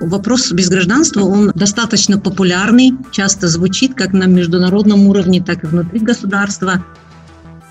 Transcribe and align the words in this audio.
Вопрос 0.00 0.52
без 0.52 0.70
гражданства, 0.70 1.20
он 1.20 1.52
достаточно 1.54 2.18
популярный, 2.18 2.94
часто 3.12 3.46
звучит 3.46 3.94
как 3.94 4.12
на 4.12 4.24
международном 4.24 5.06
уровне, 5.06 5.42
так 5.42 5.64
и 5.64 5.66
внутри 5.66 6.00
государства. 6.00 6.82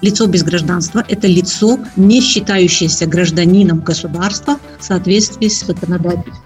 Лицо 0.02 0.28
без 0.28 0.44
гражданства– 0.44 1.04
это 1.10 1.26
лицо, 1.26 1.79
не 1.96 2.21
считающееся 2.21 3.08
гражданином 3.08 3.79
государства 3.79 4.60
в 4.79 4.84
соответствии 4.84 5.48
с 5.48 5.66
законодательством. 5.66 6.44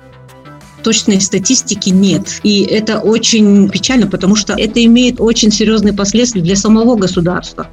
Точной 0.81 1.19
статистики 1.19 1.89
нет. 1.89 2.39
И 2.43 2.63
это 2.63 2.99
очень 2.99 3.69
печально, 3.69 4.07
потому 4.07 4.35
что 4.35 4.53
это 4.53 4.83
имеет 4.85 5.19
очень 5.19 5.51
серьезные 5.51 5.93
последствия 5.93 6.41
для 6.41 6.55
самого 6.55 6.95
государства. 6.95 7.67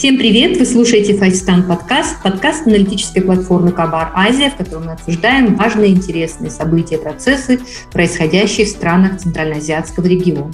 Всем 0.00 0.16
привет! 0.16 0.56
Вы 0.56 0.64
слушаете 0.64 1.14
Файстан 1.14 1.64
подкаст, 1.64 2.22
подкаст 2.22 2.66
аналитической 2.66 3.20
платформы 3.20 3.70
Кабар 3.70 4.10
Азия, 4.14 4.48
в 4.48 4.56
котором 4.56 4.86
мы 4.86 4.92
обсуждаем 4.92 5.56
важные 5.56 5.90
и 5.90 5.92
интересные 5.94 6.50
события 6.50 6.94
и 6.94 7.02
процессы, 7.02 7.60
происходящие 7.92 8.64
в 8.64 8.70
странах 8.70 9.18
Центральноазиатского 9.18 10.06
региона. 10.06 10.50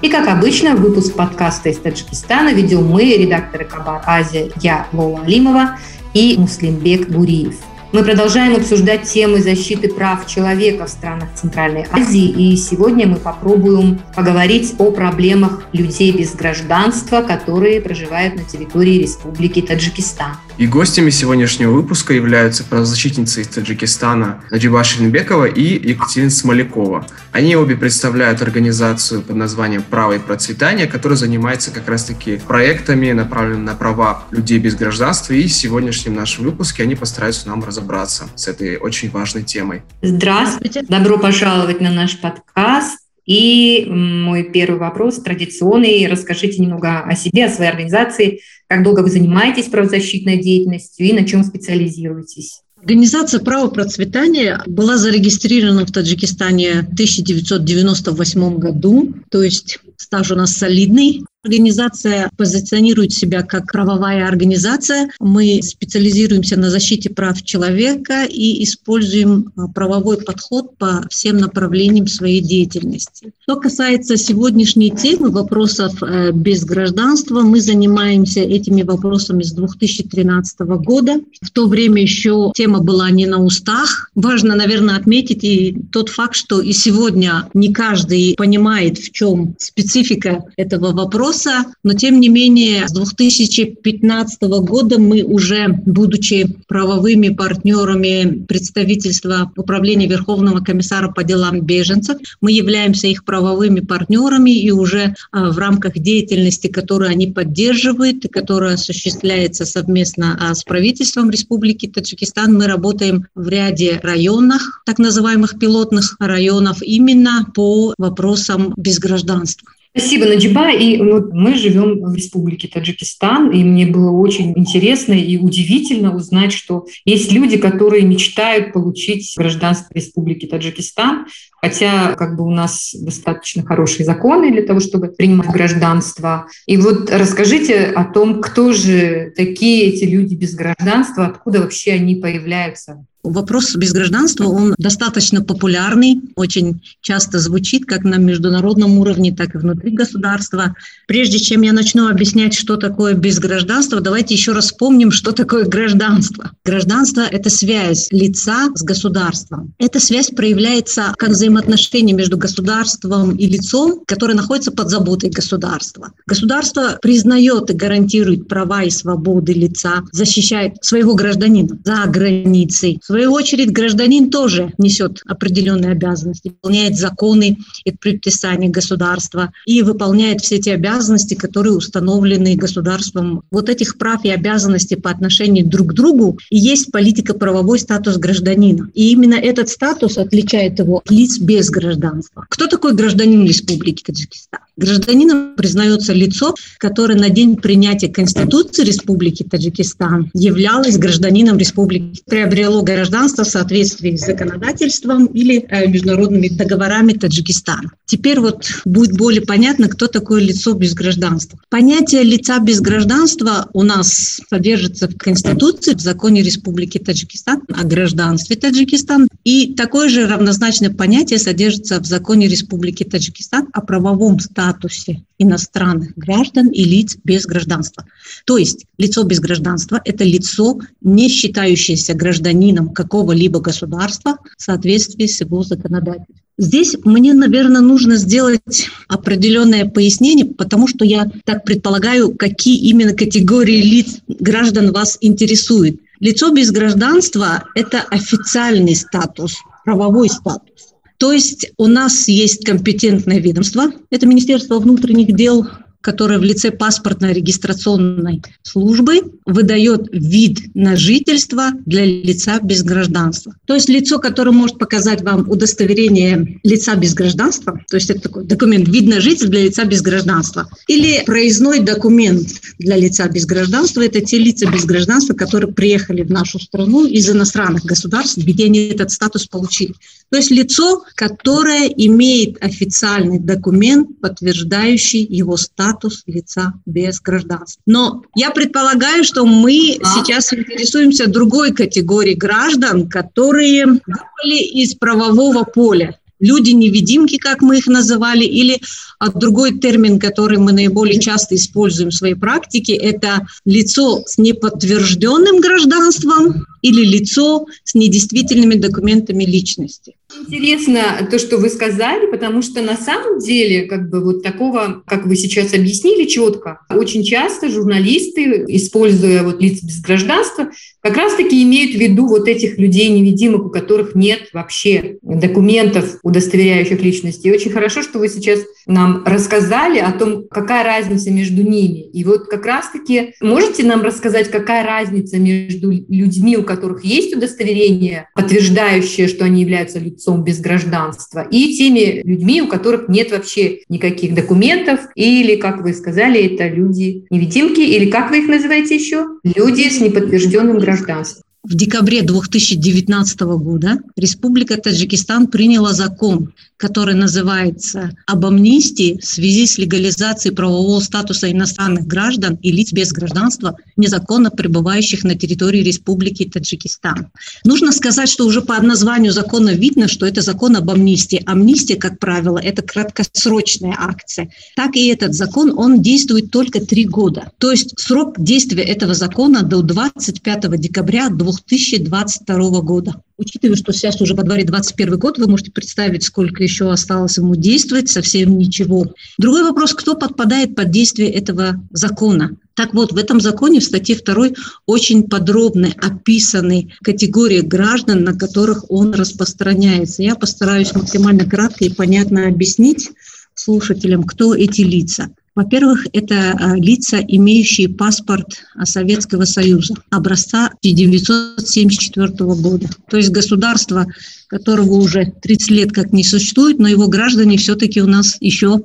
И, 0.00 0.08
как 0.08 0.28
обычно, 0.28 0.76
выпуск 0.76 1.16
подкаста 1.16 1.70
из 1.70 1.78
Таджикистана 1.78 2.54
ведем 2.54 2.86
мы, 2.86 3.16
редакторы 3.16 3.64
Кабар 3.64 4.00
Азия, 4.06 4.52
я, 4.62 4.86
Лола 4.92 5.22
Алимова 5.22 5.76
и 6.12 6.36
Муслимбек 6.38 7.08
Гуриев– 7.08 7.56
мы 7.94 8.02
продолжаем 8.02 8.56
обсуждать 8.56 9.04
темы 9.04 9.40
защиты 9.40 9.88
прав 9.88 10.26
человека 10.26 10.86
в 10.86 10.88
странах 10.88 11.28
Центральной 11.36 11.86
Азии, 11.92 12.28
и 12.28 12.56
сегодня 12.56 13.06
мы 13.06 13.18
попробуем 13.18 14.00
поговорить 14.16 14.74
о 14.78 14.90
проблемах 14.90 15.62
людей 15.72 16.10
без 16.10 16.34
гражданства, 16.34 17.22
которые 17.22 17.80
проживают 17.80 18.34
на 18.34 18.42
территории 18.42 18.98
Республики 18.98 19.62
Таджикистан. 19.62 20.32
И 20.56 20.68
гостями 20.68 21.10
сегодняшнего 21.10 21.72
выпуска 21.72 22.14
являются 22.14 22.62
правозащитницы 22.62 23.40
из 23.40 23.48
Таджикистана 23.48 24.40
Наджиба 24.50 24.84
Ширинбекова 24.84 25.46
и 25.46 25.88
Екатерина 25.88 26.30
Смолякова. 26.30 27.06
Они 27.32 27.56
обе 27.56 27.76
представляют 27.76 28.40
организацию 28.40 29.22
под 29.22 29.34
названием 29.34 29.82
«Право 29.82 30.12
и 30.12 30.18
процветание», 30.20 30.86
которая 30.86 31.16
занимается 31.16 31.72
как 31.72 31.88
раз-таки 31.88 32.36
проектами, 32.36 33.10
направленными 33.10 33.64
на 33.66 33.74
права 33.74 34.24
людей 34.30 34.58
без 34.58 34.76
гражданства. 34.76 35.32
И 35.32 35.48
в 35.48 35.52
сегодняшнем 35.52 36.14
нашем 36.14 36.44
выпуске 36.44 36.84
они 36.84 36.94
постараются 36.94 37.48
нам 37.48 37.64
разобраться 37.64 38.28
с 38.36 38.46
этой 38.46 38.76
очень 38.76 39.10
важной 39.10 39.42
темой. 39.42 39.82
Здравствуйте. 40.02 40.82
Добро 40.88 41.18
пожаловать 41.18 41.80
на 41.80 41.90
наш 41.90 42.20
подкаст. 42.20 43.03
И 43.26 43.86
мой 43.88 44.44
первый 44.44 44.78
вопрос 44.78 45.16
традиционный. 45.22 46.06
Расскажите 46.06 46.60
немного 46.60 47.00
о 47.00 47.14
себе, 47.14 47.46
о 47.46 47.50
своей 47.50 47.70
организации, 47.70 48.40
как 48.66 48.82
долго 48.82 49.00
вы 49.00 49.10
занимаетесь 49.10 49.66
правозащитной 49.66 50.38
деятельностью 50.38 51.06
и 51.06 51.12
на 51.12 51.24
чем 51.24 51.44
специализируетесь? 51.44 52.60
Организация 52.84 53.40
«Право 53.40 53.70
процветания» 53.70 54.60
была 54.66 54.98
зарегистрирована 54.98 55.86
в 55.86 55.90
Таджикистане 55.90 56.82
в 56.82 56.92
1998 56.92 58.58
году, 58.58 59.14
то 59.30 59.42
есть 59.42 59.78
стаж 59.96 60.32
у 60.32 60.34
нас 60.34 60.54
солидный. 60.54 61.22
Организация 61.44 62.30
позиционирует 62.38 63.12
себя 63.12 63.42
как 63.42 63.70
правовая 63.70 64.26
организация. 64.26 65.10
Мы 65.20 65.60
специализируемся 65.62 66.58
на 66.58 66.70
защите 66.70 67.10
прав 67.10 67.42
человека 67.42 68.24
и 68.24 68.64
используем 68.64 69.52
а, 69.54 69.68
правовой 69.68 70.16
подход 70.22 70.78
по 70.78 71.06
всем 71.10 71.36
направлениям 71.36 72.06
своей 72.06 72.40
деятельности. 72.40 73.32
Что 73.42 73.56
касается 73.56 74.16
сегодняшней 74.16 74.90
темы 74.90 75.28
вопросов 75.28 76.02
э, 76.02 76.32
без 76.32 76.64
гражданства, 76.64 77.42
мы 77.42 77.60
занимаемся 77.60 78.40
этими 78.40 78.82
вопросами 78.82 79.42
с 79.42 79.52
2013 79.52 80.60
года. 80.60 81.20
В 81.42 81.50
то 81.50 81.66
время 81.66 82.00
еще 82.00 82.52
тема 82.54 82.80
была 82.80 83.10
не 83.10 83.26
на 83.26 83.44
устах. 83.44 84.10
Важно, 84.14 84.54
наверное, 84.54 84.96
отметить 84.96 85.44
и 85.44 85.76
тот 85.92 86.08
факт, 86.08 86.36
что 86.36 86.62
и 86.62 86.72
сегодня 86.72 87.50
не 87.52 87.70
каждый 87.70 88.34
понимает, 88.34 88.96
в 88.96 89.12
чем 89.12 89.54
специфика 89.58 90.44
этого 90.56 90.92
вопроса 90.92 91.33
вопроса, 91.34 91.72
но 91.82 91.94
тем 91.94 92.20
не 92.20 92.28
менее 92.28 92.86
с 92.86 92.92
2015 92.92 94.42
года 94.42 94.98
мы 94.98 95.22
уже, 95.22 95.68
будучи 95.68 96.56
правовыми 96.68 97.28
партнерами 97.28 98.44
представительства 98.46 99.52
Управления 99.56 100.06
Верховного 100.06 100.60
комиссара 100.60 101.10
по 101.10 101.24
делам 101.24 101.60
беженцев, 101.60 102.18
мы 102.40 102.52
являемся 102.52 103.08
их 103.08 103.24
правовыми 103.24 103.80
партнерами 103.80 104.50
и 104.50 104.70
уже 104.70 105.14
а, 105.32 105.50
в 105.50 105.58
рамках 105.58 105.98
деятельности, 105.98 106.68
которую 106.68 107.10
они 107.10 107.26
поддерживают 107.26 108.24
и 108.24 108.28
которая 108.28 108.74
осуществляется 108.74 109.64
совместно 109.64 110.38
а, 110.40 110.54
с 110.54 110.62
правительством 110.64 111.30
Республики 111.30 111.86
Таджикистан, 111.86 112.54
мы 112.54 112.66
работаем 112.66 113.26
в 113.34 113.48
ряде 113.48 114.00
районах, 114.02 114.82
так 114.86 114.98
называемых 114.98 115.58
пилотных 115.58 116.16
районов, 116.18 116.82
именно 116.82 117.46
по 117.54 117.94
вопросам 117.98 118.74
безгражданства. 118.76 119.68
Спасибо, 119.96 120.26
Наджиба. 120.26 120.72
И 120.72 120.96
ну, 120.96 121.28
мы 121.32 121.54
живем 121.54 122.00
в 122.02 122.16
Республике 122.16 122.66
Таджикистан, 122.66 123.52
и 123.52 123.62
мне 123.62 123.86
было 123.86 124.10
очень 124.10 124.52
интересно 124.58 125.12
и 125.12 125.36
удивительно 125.36 126.16
узнать, 126.16 126.52
что 126.52 126.86
есть 127.04 127.30
люди, 127.30 127.58
которые 127.58 128.02
мечтают 128.02 128.72
получить 128.72 129.32
гражданство 129.36 129.94
Республики 129.94 130.46
Таджикистан, 130.46 131.26
хотя 131.60 132.14
как 132.14 132.36
бы 132.36 132.44
у 132.44 132.50
нас 132.50 132.92
достаточно 132.92 133.64
хорошие 133.64 134.04
законы 134.04 134.50
для 134.50 134.62
того, 134.62 134.80
чтобы 134.80 135.08
принимать 135.08 135.50
гражданство. 135.50 136.48
И 136.66 136.76
вот 136.76 137.08
расскажите 137.10 137.84
о 137.84 138.04
том, 138.04 138.40
кто 138.40 138.72
же 138.72 139.32
такие 139.36 139.84
эти 139.84 140.02
люди 140.02 140.34
без 140.34 140.56
гражданства, 140.56 141.26
откуда 141.26 141.60
вообще 141.60 141.92
они 141.92 142.16
появляются 142.16 143.06
Вопрос 143.24 143.74
без 143.74 143.92
гражданства, 143.92 144.44
он 144.44 144.74
достаточно 144.76 145.42
популярный, 145.42 146.20
очень 146.36 146.82
часто 147.00 147.38
звучит 147.38 147.86
как 147.86 148.04
на 148.04 148.16
международном 148.16 148.98
уровне, 148.98 149.34
так 149.34 149.54
и 149.54 149.58
внутри 149.58 149.92
государства. 149.92 150.74
Прежде 151.06 151.38
чем 151.38 151.62
я 151.62 151.72
начну 151.72 152.08
объяснять, 152.08 152.52
что 152.52 152.76
такое 152.76 153.14
без 153.14 153.38
гражданства, 153.38 154.02
давайте 154.02 154.34
еще 154.34 154.52
раз 154.52 154.66
вспомним, 154.66 155.10
что 155.10 155.32
такое 155.32 155.64
гражданство. 155.64 156.50
Гражданство– 156.66 157.22
это 157.30 157.48
связь 157.48 158.08
лица 158.10 158.68
с 158.74 158.82
государством. 158.82 159.72
Эта 159.78 160.00
связь 160.00 160.28
проявляется 160.28 161.14
как 161.16 161.30
взаимоотношение 161.30 162.14
между 162.14 162.36
государством 162.36 163.36
и 163.36 163.46
лицом, 163.46 164.02
которое 164.06 164.34
находится 164.34 164.70
под 164.70 164.90
заботой 164.90 165.30
государства. 165.30 166.12
Государство 166.26 166.98
признает 167.00 167.70
и 167.70 167.74
гарантирует 167.74 168.48
права 168.48 168.82
и 168.82 168.90
свободы 168.90 169.54
лица, 169.54 170.02
защищает 170.12 170.76
своего 170.82 171.14
гражданина 171.14 171.78
за 171.84 172.04
границей, 172.06 173.00
свою 173.14 173.32
очередь, 173.32 173.70
гражданин 173.70 174.28
тоже 174.28 174.72
несет 174.76 175.20
определенные 175.24 175.92
обязанности, 175.92 176.48
выполняет 176.48 176.96
законы 176.96 177.58
и 177.84 177.92
предписания 177.92 178.68
государства 178.68 179.52
и 179.66 179.82
выполняет 179.82 180.40
все 180.40 180.56
эти 180.56 180.70
обязанности, 180.70 181.34
которые 181.34 181.74
установлены 181.74 182.56
государством. 182.56 183.42
Вот 183.52 183.68
этих 183.68 183.98
прав 183.98 184.24
и 184.24 184.30
обязанностей 184.30 184.96
по 184.96 185.10
отношению 185.10 185.64
друг 185.64 185.90
к 185.90 185.92
другу 185.92 186.40
и 186.50 186.58
есть 186.58 186.90
политико-правовой 186.90 187.78
статус 187.78 188.16
гражданина. 188.16 188.90
И 188.94 189.12
именно 189.12 189.34
этот 189.34 189.68
статус 189.68 190.18
отличает 190.18 190.80
его 190.80 190.96
от 190.96 191.08
лиц 191.12 191.38
без 191.38 191.70
гражданства. 191.70 192.46
Кто 192.50 192.66
такой 192.66 192.94
гражданин 192.94 193.46
Республики 193.46 194.02
Таджикистан? 194.02 194.58
Гражданином 194.76 195.54
признается 195.54 196.12
лицо, 196.12 196.56
которое 196.78 197.14
на 197.14 197.30
день 197.30 197.56
принятия 197.56 198.08
Конституции 198.08 198.82
Республики 198.82 199.44
Таджикистан 199.44 200.32
являлось 200.34 200.98
гражданином 200.98 201.58
республики, 201.58 202.20
приобрело 202.26 202.82
гражданство 202.82 203.03
в 203.44 203.48
соответствии 203.48 204.16
с 204.16 204.26
законодательством 204.26 205.26
или 205.26 205.64
э, 205.68 205.86
международными 205.86 206.48
договорами 206.48 207.12
Таджикистана. 207.12 207.90
Теперь 208.06 208.40
вот 208.40 208.66
будет 208.84 209.16
более 209.16 209.42
понятно, 209.42 209.88
кто 209.88 210.06
такое 210.06 210.40
лицо 210.40 210.74
без 210.74 210.94
гражданства. 210.94 211.58
Понятие 211.70 212.22
лица 212.22 212.58
без 212.58 212.80
гражданства 212.80 213.68
у 213.72 213.82
нас 213.82 214.40
содержится 214.48 215.08
в 215.08 215.16
Конституции, 215.16 215.94
в 215.94 216.00
законе 216.00 216.42
Республики 216.42 216.98
Таджикистан 216.98 217.62
о 217.68 217.84
гражданстве 217.84 218.56
Таджикистан. 218.56 219.28
И 219.44 219.74
такое 219.74 220.08
же 220.08 220.26
равнозначное 220.26 220.90
понятие 220.90 221.38
содержится 221.38 222.00
в 222.00 222.06
законе 222.06 222.48
Республики 222.48 223.04
Таджикистан 223.04 223.68
о 223.74 223.82
правовом 223.82 224.40
статусе 224.40 225.22
иностранных 225.38 226.16
граждан 226.16 226.68
и 226.68 226.82
лиц 226.84 227.16
без 227.24 227.44
гражданства. 227.44 228.06
То 228.46 228.56
есть 228.56 228.86
лицо 228.96 229.22
без 229.22 229.40
гражданства– 229.40 230.00
это 230.04 230.24
лицо, 230.24 230.80
не 231.02 231.28
считающееся 231.28 232.14
гражданином 232.14 232.88
какого-либо 232.94 233.60
государства 233.60 234.38
в 234.56 234.62
соответствии 234.62 235.26
с 235.26 235.40
его 235.40 235.62
законодательством. 235.62 236.40
Здесь 236.56 236.94
мне, 237.04 237.34
наверное, 237.34 237.80
нужно 237.80 238.14
сделать 238.14 238.88
определенное 239.08 239.86
пояснение, 239.86 240.46
потому 240.46 240.86
что 240.86 241.04
я 241.04 241.28
так 241.44 241.64
предполагаю, 241.64 242.32
какие 242.32 242.78
именно 242.88 243.12
категории 243.12 243.82
лиц 243.82 244.18
граждан 244.28 244.92
вас 244.92 245.18
интересуют. 245.20 246.00
Лицо 246.24 246.50
без 246.50 246.70
гражданства– 246.70 247.64
это 247.74 248.00
официальный 248.00 248.96
статус, 248.96 249.58
правовой 249.84 250.30
статус. 250.30 250.94
То 251.18 251.32
есть 251.32 251.70
у 251.76 251.86
нас 251.86 252.28
есть 252.28 252.64
компетентное 252.64 253.40
ведомство, 253.40 253.92
это 254.08 254.26
Министерство 254.26 254.78
внутренних 254.78 255.36
дел, 255.36 255.68
которое 256.04 256.38
в 256.38 256.44
лице 256.44 256.70
паспортно-регистрационной 256.70 258.42
службы 258.62 259.22
выдает 259.46 260.08
вид 260.12 260.74
на 260.74 260.96
жительство 260.96 261.70
для 261.86 262.04
лица 262.04 262.60
без 262.62 262.82
гражданства. 262.82 263.54
То 263.64 263.74
есть 263.74 263.88
лицо, 263.88 264.18
которое 264.18 264.50
может 264.50 264.78
показать 264.78 265.22
вам 265.22 265.48
удостоверение 265.48 266.60
лица 266.62 266.94
без 266.96 267.14
гражданства, 267.14 267.80
то 267.88 267.96
есть 267.96 268.10
это 268.10 268.20
такой 268.20 268.44
документ 268.44 268.86
вид 268.86 269.06
на 269.06 269.20
жительство 269.22 269.48
для 269.48 269.64
лица 269.64 269.84
без 269.86 270.02
гражданства, 270.02 270.68
или 270.88 271.24
проездной 271.24 271.80
документ 271.80 272.48
для 272.78 272.96
лица 272.96 273.26
без 273.28 273.46
гражданства, 273.46 274.02
это 274.02 274.20
те 274.20 274.38
лица 274.38 274.70
без 274.70 274.84
гражданства, 274.84 275.32
которые 275.32 275.72
приехали 275.72 276.22
в 276.22 276.30
нашу 276.30 276.58
страну 276.58 277.06
из 277.06 277.30
иностранных 277.30 277.84
государств, 277.84 278.36
где 278.36 278.66
они 278.66 278.88
этот 278.88 279.10
статус 279.10 279.46
получили. 279.46 279.94
То 280.30 280.36
есть 280.36 280.50
лицо, 280.50 281.04
которое 281.14 281.86
имеет 281.86 282.62
официальный 282.62 283.38
документ, 283.38 284.20
подтверждающий 284.20 285.24
его 285.24 285.56
статус 285.56 285.93
лица 286.26 286.74
без 286.86 287.20
гражданства. 287.20 287.80
Но 287.86 288.22
я 288.34 288.50
предполагаю, 288.50 289.24
что 289.24 289.44
мы 289.44 289.98
а? 290.00 290.06
сейчас 290.14 290.52
интересуемся 290.52 291.28
другой 291.28 291.72
категорией 291.72 292.36
граждан, 292.36 293.08
которые 293.08 293.86
выпали 293.86 294.62
из 294.62 294.94
правового 294.94 295.64
поля 295.64 296.18
люди-невидимки, 296.40 297.38
как 297.38 297.62
мы 297.62 297.78
их 297.78 297.86
называли, 297.86 298.44
или 298.44 298.80
а 299.18 299.30
другой 299.30 299.78
термин, 299.78 300.18
который 300.18 300.58
мы 300.58 300.72
наиболее 300.72 301.18
часто 301.20 301.54
используем 301.54 302.10
в 302.10 302.14
своей 302.14 302.34
практике, 302.34 302.94
это 302.94 303.46
лицо 303.64 304.22
с 304.26 304.36
неподтвержденным 304.38 305.60
гражданством 305.60 306.66
или 306.84 307.02
лицо 307.02 307.64
с 307.82 307.94
недействительными 307.94 308.74
документами 308.74 309.44
личности. 309.44 310.16
Интересно 310.46 311.26
то, 311.30 311.38
что 311.38 311.56
вы 311.56 311.70
сказали, 311.70 312.30
потому 312.30 312.60
что 312.60 312.82
на 312.82 312.94
самом 312.94 313.38
деле, 313.38 313.86
как 313.86 314.10
бы 314.10 314.22
вот 314.22 314.42
такого, 314.42 315.02
как 315.06 315.24
вы 315.24 315.34
сейчас 315.36 315.72
объяснили 315.72 316.28
четко, 316.28 316.80
очень 316.90 317.24
часто 317.24 317.70
журналисты, 317.70 318.66
используя 318.68 319.44
вот 319.44 319.62
лиц 319.62 319.82
без 319.82 320.02
гражданства, 320.02 320.70
как 321.00 321.16
раз-таки 321.16 321.62
имеют 321.62 321.96
в 321.96 321.98
виду 321.98 322.26
вот 322.26 322.48
этих 322.48 322.76
людей-невидимых, 322.76 323.64
у 323.64 323.70
которых 323.70 324.14
нет 324.14 324.50
вообще 324.52 325.16
документов, 325.22 326.18
удостоверяющих 326.22 327.00
личности. 327.00 327.46
И 327.46 327.52
очень 327.52 327.70
хорошо, 327.70 328.02
что 328.02 328.18
вы 328.18 328.28
сейчас 328.28 328.60
нам 328.86 329.24
рассказали 329.24 329.98
о 329.98 330.12
том, 330.12 330.44
какая 330.50 330.84
разница 330.84 331.30
между 331.30 331.62
ними. 331.62 332.00
И 332.10 332.24
вот 332.24 332.46
как 332.46 332.66
раз-таки 332.66 333.34
можете 333.40 333.84
нам 333.84 334.02
рассказать, 334.02 334.50
какая 334.50 334.84
разница 334.84 335.38
между 335.38 335.90
людьми, 335.90 336.56
у 336.56 336.62
которых 336.62 337.04
есть 337.04 337.34
удостоверение, 337.34 338.28
подтверждающее, 338.34 339.28
что 339.28 339.44
они 339.44 339.62
являются 339.62 339.98
лицом 339.98 340.44
без 340.44 340.60
гражданства, 340.60 341.46
и 341.50 341.76
теми 341.76 342.22
людьми, 342.24 342.62
у 342.62 342.68
которых 342.68 343.08
нет 343.08 343.30
вообще 343.30 343.80
никаких 343.88 344.34
документов, 344.34 345.00
или, 345.14 345.56
как 345.56 345.82
вы 345.82 345.94
сказали, 345.94 346.54
это 346.54 346.68
люди-невидимки, 346.68 347.80
или 347.80 348.10
как 348.10 348.30
вы 348.30 348.40
их 348.40 348.48
называете 348.48 348.96
еще? 348.96 349.26
Люди 349.44 349.88
с 349.88 350.00
неподтвержденным 350.00 350.78
гражданством. 350.78 351.44
В 351.64 351.74
декабре 351.74 352.20
2019 352.20 353.40
года 353.40 353.98
Республика 354.16 354.76
Таджикистан 354.76 355.46
приняла 355.46 355.94
закон, 355.94 356.52
который 356.84 357.14
называется 357.14 358.10
«Об 358.26 358.44
амнистии 358.44 359.18
в 359.18 359.24
связи 359.24 359.66
с 359.66 359.78
легализацией 359.78 360.54
правового 360.54 361.00
статуса 361.00 361.50
иностранных 361.50 362.06
граждан 362.06 362.58
и 362.60 362.70
лиц 362.70 362.92
без 362.92 363.10
гражданства, 363.10 363.78
незаконно 363.96 364.50
пребывающих 364.50 365.24
на 365.24 365.34
территории 365.34 365.82
Республики 365.82 366.44
Таджикистан». 366.44 367.28
Нужно 367.64 367.90
сказать, 367.90 368.28
что 368.28 368.44
уже 368.44 368.60
по 368.60 368.78
названию 368.82 369.32
закона 369.32 369.70
видно, 369.70 370.08
что 370.08 370.26
это 370.26 370.42
закон 370.42 370.76
об 370.76 370.90
амнистии. 370.90 371.42
Амнистия, 371.46 371.96
как 371.96 372.18
правило, 372.18 372.58
это 372.58 372.82
краткосрочная 372.82 373.96
акция. 373.98 374.50
Так 374.76 374.94
и 374.94 375.06
этот 375.06 375.32
закон, 375.32 375.72
он 375.74 376.02
действует 376.02 376.50
только 376.50 376.84
три 376.84 377.06
года. 377.06 377.50
То 377.56 377.70
есть 377.70 377.98
срок 377.98 378.34
действия 378.38 378.82
этого 378.82 379.14
закона 379.14 379.62
до 379.62 379.80
25 379.80 380.78
декабря 380.78 381.30
2022 381.30 382.80
года. 382.82 383.14
Учитывая, 383.36 383.74
что 383.74 383.92
сейчас 383.92 384.20
уже 384.20 384.36
по 384.36 384.44
дворе 384.44 384.64
21 384.64 385.18
год, 385.18 385.38
вы 385.38 385.48
можете 385.48 385.72
представить, 385.72 386.22
сколько 386.22 386.62
еще 386.62 386.92
осталось 386.92 387.36
ему 387.36 387.56
действовать, 387.56 388.08
совсем 388.08 388.56
ничего. 388.56 389.12
Другой 389.38 389.64
вопрос, 389.64 389.92
кто 389.92 390.14
подпадает 390.14 390.76
под 390.76 390.90
действие 390.90 391.30
этого 391.30 391.80
закона? 391.90 392.56
Так 392.74 392.94
вот, 392.94 393.12
в 393.12 393.16
этом 393.16 393.40
законе, 393.40 393.80
в 393.80 393.84
статье 393.84 394.16
2, 394.16 394.50
очень 394.86 395.24
подробно 395.24 395.92
описаны 396.00 396.92
категории 397.02 397.60
граждан, 397.60 398.22
на 398.22 398.38
которых 398.38 398.88
он 398.88 399.12
распространяется. 399.14 400.22
Я 400.22 400.36
постараюсь 400.36 400.94
максимально 400.94 401.44
кратко 401.44 401.84
и 401.84 401.92
понятно 401.92 402.46
объяснить 402.46 403.10
слушателям, 403.54 404.22
кто 404.22 404.54
эти 404.54 404.82
лица. 404.82 405.30
Во-первых, 405.54 406.06
это 406.12 406.52
а, 406.58 406.76
лица, 406.76 407.18
имеющие 407.26 407.88
паспорт 407.88 408.64
Советского 408.82 409.44
Союза 409.44 409.94
образца 410.10 410.66
1974 410.82 412.28
года. 412.60 412.88
То 413.08 413.16
есть 413.16 413.30
государство, 413.30 414.06
которого 414.48 414.94
уже 414.94 415.32
30 415.42 415.70
лет 415.70 415.92
как 415.92 416.12
не 416.12 416.24
существует, 416.24 416.78
но 416.78 416.88
его 416.88 417.08
граждане 417.08 417.56
все-таки 417.58 418.00
у 418.02 418.06
нас 418.06 418.36
еще 418.40 418.80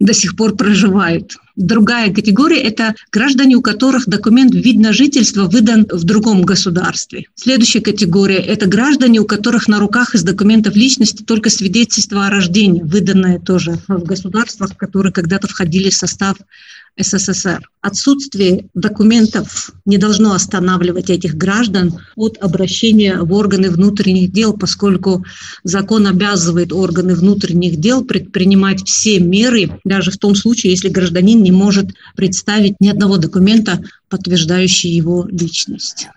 до 0.00 0.12
сих 0.12 0.36
пор 0.36 0.56
проживают. 0.56 1.36
Другая 1.56 2.12
категория– 2.12 2.60
это 2.62 2.94
граждане, 3.12 3.54
у 3.56 3.62
которых 3.62 4.08
документ 4.08 4.52
вид 4.54 4.80
на 4.80 4.92
жительство 4.92 5.44
выдан 5.44 5.86
в 5.88 6.02
другом 6.02 6.42
государстве. 6.42 7.26
Следующая 7.36 7.80
категория– 7.80 8.38
это 8.38 8.66
граждане, 8.66 9.20
у 9.20 9.24
которых 9.24 9.68
на 9.68 9.78
руках 9.78 10.16
из 10.16 10.24
документов 10.24 10.74
личности 10.74 11.22
только 11.22 11.50
свидетельство 11.50 12.26
о 12.26 12.30
рождении, 12.30 12.82
выданное 12.82 13.38
тоже 13.38 13.78
в 13.86 14.02
государствах, 14.02 14.76
которые 14.76 15.12
когда-то 15.12 15.46
входили 15.46 15.90
в 15.90 15.96
состав 15.96 16.36
СССР. 16.96 17.68
Отсутствие 17.80 18.66
документов 18.74 19.72
не 19.84 19.98
должно 19.98 20.32
останавливать 20.32 21.10
этих 21.10 21.34
граждан 21.34 21.98
от 22.14 22.38
обращения 22.38 23.18
в 23.20 23.32
органы 23.32 23.70
внутренних 23.70 24.32
дел, 24.32 24.52
поскольку 24.52 25.24
закон 25.64 26.06
обязывает 26.06 26.72
органы 26.72 27.14
внутренних 27.14 27.76
дел 27.76 28.04
предпринимать 28.04 28.86
все 28.86 29.18
меры, 29.18 29.80
даже 29.84 30.12
в 30.12 30.18
том 30.18 30.34
случае, 30.34 30.70
если 30.72 30.88
гражданин 30.88 31.42
не 31.42 31.52
может 31.52 31.90
представить 32.16 32.76
ни 32.80 32.88
одного 32.88 33.16
документа, 33.16 33.82
подтверждающий 34.08 34.90
его 34.90 35.26
личность. 35.28 36.08